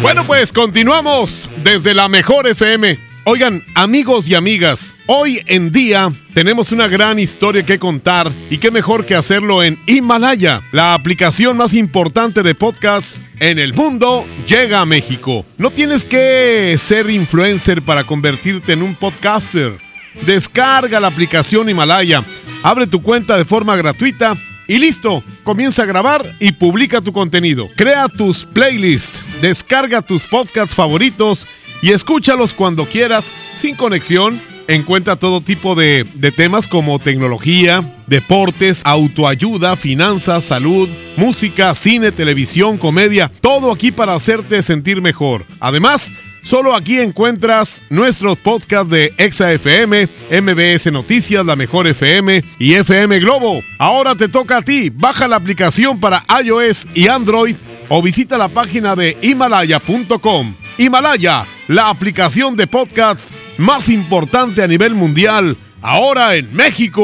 [0.00, 3.09] Bueno, pues continuamos desde la mejor FM.
[3.24, 8.70] Oigan, amigos y amigas, hoy en día tenemos una gran historia que contar y qué
[8.70, 14.80] mejor que hacerlo en Himalaya, la aplicación más importante de podcasts en el mundo, llega
[14.80, 15.44] a México.
[15.58, 19.78] No tienes que ser influencer para convertirte en un podcaster.
[20.24, 22.24] Descarga la aplicación Himalaya,
[22.62, 24.34] abre tu cuenta de forma gratuita
[24.66, 27.68] y listo, comienza a grabar y publica tu contenido.
[27.76, 31.46] Crea tus playlists, descarga tus podcasts favoritos
[31.82, 33.24] y escúchalos cuando quieras,
[33.56, 34.40] sin conexión.
[34.68, 43.32] Encuentra todo tipo de, temas como tecnología, deportes, autoayuda, finanzas, salud, música, cine, televisión, comedia,
[43.40, 45.44] todo aquí para hacerte sentir mejor.
[45.58, 46.08] Además,
[46.42, 53.20] Solo aquí encuentras nuestros podcasts de Exa FM, MBS Noticias, La Mejor FM y FM
[53.20, 53.62] Globo.
[53.78, 54.88] Ahora te toca a ti.
[54.88, 57.56] Baja la aplicación para iOS y Android
[57.90, 60.54] o visita la página de himalaya.com.
[60.78, 67.00] Himalaya, la aplicación de podcasts más importante a nivel mundial, ahora en México.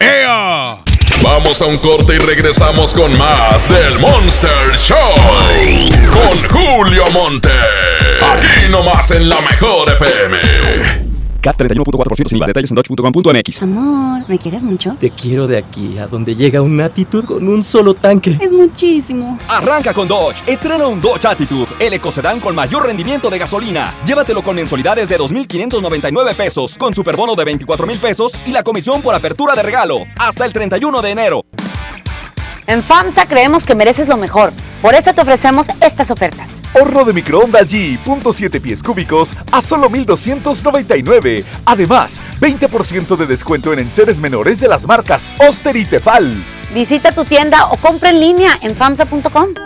[0.00, 0.78] ¡Ea!
[1.22, 4.96] Vamos a un corte y regresamos con más del Monster Show.
[6.10, 7.50] Con Julio Monte.
[8.32, 11.05] Aquí nomás en la mejor FM.
[11.46, 12.46] CAT 31.4% sin IVA.
[12.46, 13.62] Detalles en dodge.com.mx.
[13.62, 14.96] Amor, ¿me quieres mucho?
[14.98, 18.36] Te quiero de aquí a donde llega una actitud con un solo tanque.
[18.40, 19.38] Es muchísimo.
[19.48, 20.42] Arranca con Dodge.
[20.46, 23.94] Estrena un Dodge Attitude, el ecocedán con mayor rendimiento de gasolina.
[24.04, 29.00] Llévatelo con mensualidades de 2.599 pesos, con superbono de 24 mil pesos y la comisión
[29.00, 29.98] por apertura de regalo.
[30.18, 31.44] Hasta el 31 de enero.
[32.66, 34.52] En FAMSA creemos que mereces lo mejor.
[34.86, 36.48] Por eso te ofrecemos estas ofertas.
[36.72, 41.44] Horno de microondas G, punto 7 pies cúbicos a solo 1,299.
[41.64, 46.40] Además, 20% de descuento en enseres menores de las marcas Oster y Tefal.
[46.72, 49.65] Visita tu tienda o compra en línea en FAMSA.com.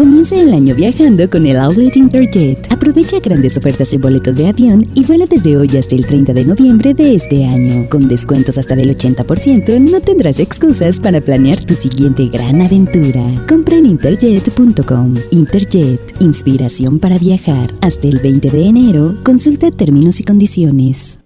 [0.00, 2.72] Comienza el año viajando con el Outlet Interjet.
[2.72, 6.46] Aprovecha grandes ofertas en boletos de avión y vuela desde hoy hasta el 30 de
[6.46, 7.86] noviembre de este año.
[7.90, 13.22] Con descuentos hasta del 80%, no tendrás excusas para planear tu siguiente gran aventura.
[13.46, 15.16] Compra en interjet.com.
[15.32, 17.70] Interjet, inspiración para viajar.
[17.82, 21.20] Hasta el 20 de enero, consulta términos y condiciones.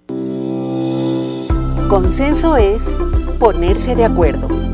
[1.88, 2.82] Consenso es
[3.38, 4.73] ponerse de acuerdo.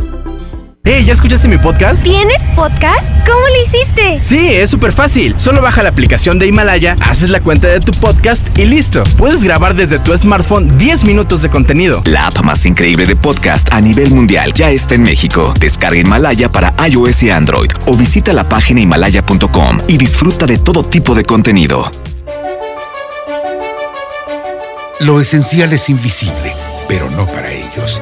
[0.83, 2.03] Hey, ¿ya escuchaste mi podcast?
[2.03, 3.11] ¿Tienes podcast?
[3.27, 4.17] ¿Cómo lo hiciste?
[4.19, 5.35] Sí, es súper fácil.
[5.37, 9.03] Solo baja la aplicación de Himalaya, haces la cuenta de tu podcast y listo.
[9.15, 12.01] Puedes grabar desde tu smartphone 10 minutos de contenido.
[12.05, 15.53] La app más increíble de podcast a nivel mundial ya está en México.
[15.59, 20.83] Descarga Himalaya para iOS y Android o visita la página himalaya.com y disfruta de todo
[20.83, 21.91] tipo de contenido.
[25.01, 26.53] Lo esencial es invisible,
[26.87, 28.01] pero no para ellos.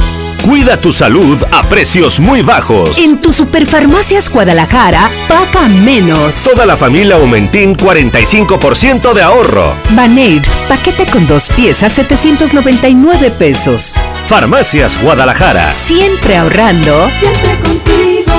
[0.45, 2.97] Cuida tu salud a precios muy bajos.
[2.97, 6.35] En tu Superfarmacias Guadalajara, paga menos.
[6.43, 9.75] Toda la familia Aumentín 45% de ahorro.
[9.91, 13.93] Baneir, paquete con dos piezas 799 pesos.
[14.27, 15.71] Farmacias Guadalajara.
[15.71, 17.09] Siempre ahorrando.
[17.19, 18.33] Siempre contigo.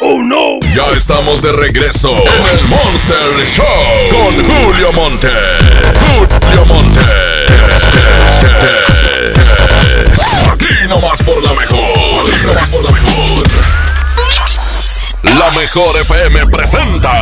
[0.00, 0.58] ¡Oh no!
[0.74, 3.64] Ya estamos de regreso en el Monster Show
[4.10, 5.28] con Julio Monte.
[15.36, 17.12] La mejor FM presenta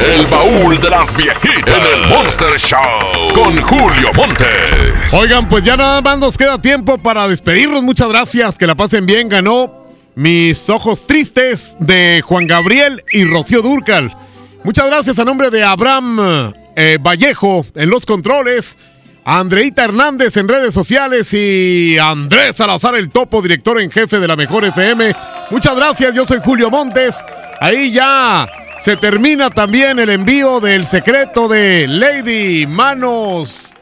[0.00, 5.14] El baúl de las viejitas en el Monster Show con Julio Montes.
[5.14, 7.82] Oigan, pues ya nada más nos queda tiempo para despedirnos.
[7.82, 8.58] Muchas gracias.
[8.58, 9.28] Que la pasen bien.
[9.28, 9.86] Ganó
[10.16, 14.16] Mis Ojos Tristes de Juan Gabriel y Rocío Durcal.
[14.64, 18.76] Muchas gracias a nombre de Abraham eh, Vallejo en los controles.
[19.24, 24.36] Andreita Hernández en redes sociales y Andrés Salazar, el topo, director en jefe de la
[24.36, 25.14] Mejor FM.
[25.50, 27.24] Muchas gracias, yo soy Julio Montes.
[27.60, 28.48] Ahí ya
[28.82, 33.74] se termina también el envío del secreto de Lady Manos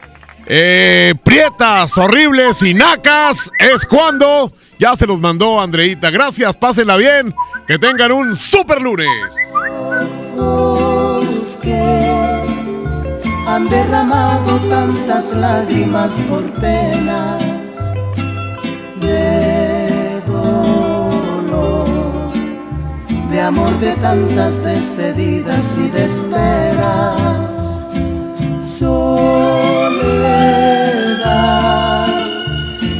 [0.45, 3.51] eh, Prietas, horribles y nacas.
[3.57, 6.11] Es cuando ya se los mandó Andreita.
[6.11, 7.33] Gracias, pásenla bien.
[7.67, 9.07] Que tengan un super lunes.
[13.55, 17.43] Han derramado tantas lágrimas por penas
[19.01, 20.71] de dolor.
[23.81, 27.85] de tantas despedidas y de esperas.
[28.79, 29.11] Soledad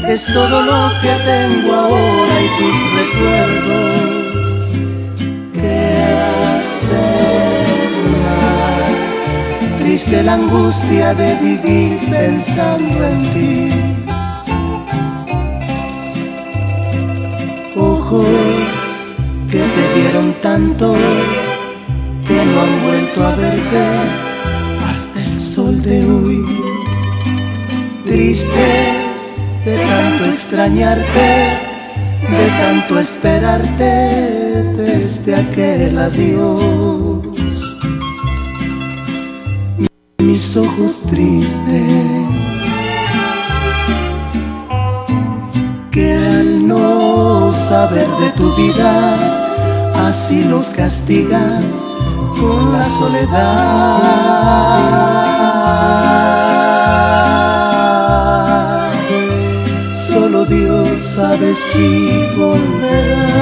[0.10, 4.11] es todo lo que tengo ahora y tus recuerdos.
[5.53, 5.80] ¿Qué
[6.60, 7.31] hacer?
[9.82, 13.70] Triste la angustia de vivir pensando en ti.
[17.76, 18.26] Ojos
[19.49, 20.95] que te vieron tanto
[22.28, 23.82] que no han vuelto a verte
[24.88, 26.45] hasta el sol de hoy.
[28.06, 31.30] Tristes de tanto extrañarte,
[32.30, 33.94] de tanto esperarte
[34.78, 37.41] desde aquel adiós.
[40.22, 41.60] Mis ojos tristes
[45.91, 49.15] que al no saber de tu vida,
[50.07, 51.91] así los castigas
[52.39, 53.61] con la soledad.
[60.07, 63.41] Solo Dios sabe si volverás.